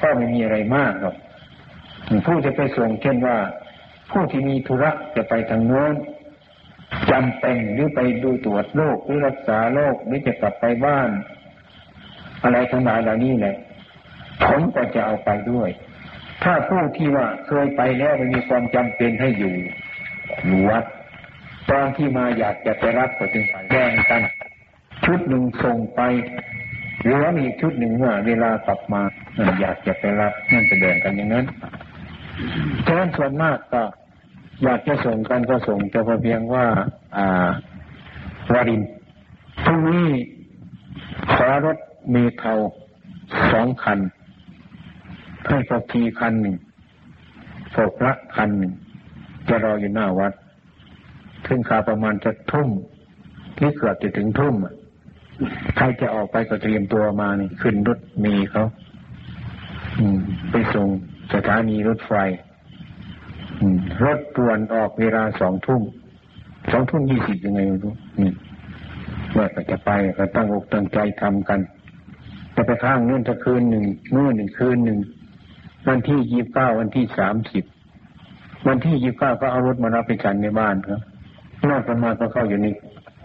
[0.00, 1.16] ก็ไม่มีอะไรมากหรอก
[2.26, 3.38] ผู้จะไปส่งเช่นว่า
[4.10, 5.94] ผู้ที่มีธุระจะไปทางโน้น
[7.10, 11.10] จำเป็นหรือไปดูตรวจโรคหรือรักษาโรคหรือจะกลับไปบ้าน
[12.42, 13.56] อะไรทั้งหลายเหล่านี้แหละ
[14.44, 15.70] ผมก็จะเอาไปด้วย
[16.42, 19.54] ถ้าผู้ที่ว่าเคยไปแล้วไม่มีความจำเป็นให้อยู่
[20.44, 20.84] อยู่วัด
[21.70, 24.22] ตอนที่มาอยากจะไปรับก็จึงไปแย่งกัน
[25.04, 26.00] ชุดหนึ่งส่งไป
[27.02, 29.02] หรือว่ามีชุดหนึ่งว่าเวลากลับมา
[29.60, 31.46] อยากจะไปรับนั่นจะเดินกันอย่างนั้น
[32.86, 33.82] ฉะนั้นส่วนมากก็
[34.64, 36.66] อยากจะส่งกันก็ส่งแต่เพียงว่า
[37.16, 37.48] อ่า
[38.52, 38.82] วาริน
[39.64, 40.08] พรุ่งนี้
[41.32, 41.78] ขอรถ
[42.14, 42.52] มีเทา
[43.52, 43.98] สองคัน
[45.46, 46.56] ให้พกทีคันหนึ่ง
[47.74, 48.72] พกละคันหนึ่ง
[49.48, 50.32] จะรออยู่หน้าวัด
[51.46, 52.68] ถึงขาประมาณจะทุ่ม
[53.58, 54.54] ที่เกือบจะถึงทุ่ม
[55.76, 58.64] ใครจะออกไปก็เตรียมตัวมานี่ขึ้นรถมีเขา
[60.50, 60.88] ไปส่ง
[61.34, 62.12] สถานีรถไฟ
[64.04, 65.82] รถปวนออกเวลาสองทุ่ม
[66.72, 67.94] สองทุ่มยี่สิบยังไงไม่รู้
[69.32, 71.60] เมื่อจะไปก็ตั้งอกตั้งใจทำกัน
[72.54, 73.84] จะไปข้างนู่นจะคืนหนึ่ง
[74.14, 74.98] นู่นหนึ่งคืนหนึ่ง
[75.88, 77.64] วันที่ยี่สิบเก้าวันที่สามสิบ
[78.68, 81.00] วันที่ยี่สิบเก้าก็เอารถมารับไปกันในบ้านครับ
[81.70, 82.66] นอกจากมาก็เข้าอยู่ใน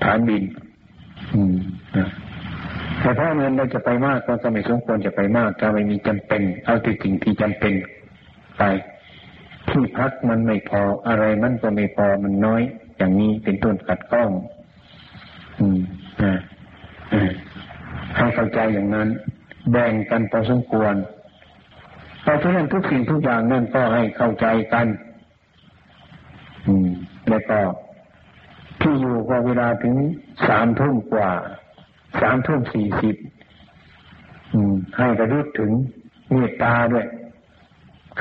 [0.03, 0.43] ฐานบิน
[1.33, 1.55] อืม
[3.01, 7.73] แต่ถ้าเงินเราจะไปมากก็ไม่สมควรจะไปมากถ้าไม่มีจำเป็น เอาที่สิ่งที่จำเป็น
[8.57, 8.63] ไป
[9.69, 12.61] ที่พักมันไม่พออะไรมันก็ไม่พอมันน้อย
[12.97, 14.31] อย่างนี้เป็นต้นกัดก้อง
[15.59, 15.79] อืม
[16.21, 16.39] อ่า
[18.15, 19.07] ให้เข้าใจอย่างนั้น
[19.71, 20.95] แบ่งกันพอสมควร
[22.21, 24.87] เพราะฉะนั้นทุกสิ่งทุกอย่างนั่นก็ให้เข้าใจกัน
[26.67, 26.89] อืม
[27.29, 27.59] แล้วก็
[28.81, 29.95] ที่อยู่ก็เวลาถึง
[30.47, 31.31] สามทุ่มกว่า
[32.21, 33.15] สามทุ่มสี่สิบ
[34.97, 35.71] ให้กระลึกถึง
[36.31, 37.05] เมตตาด้วย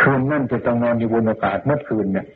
[0.00, 2.26] คืนนั่นจะต้องนอนอยู่บนอากาศเมื่อคืนเนี่ย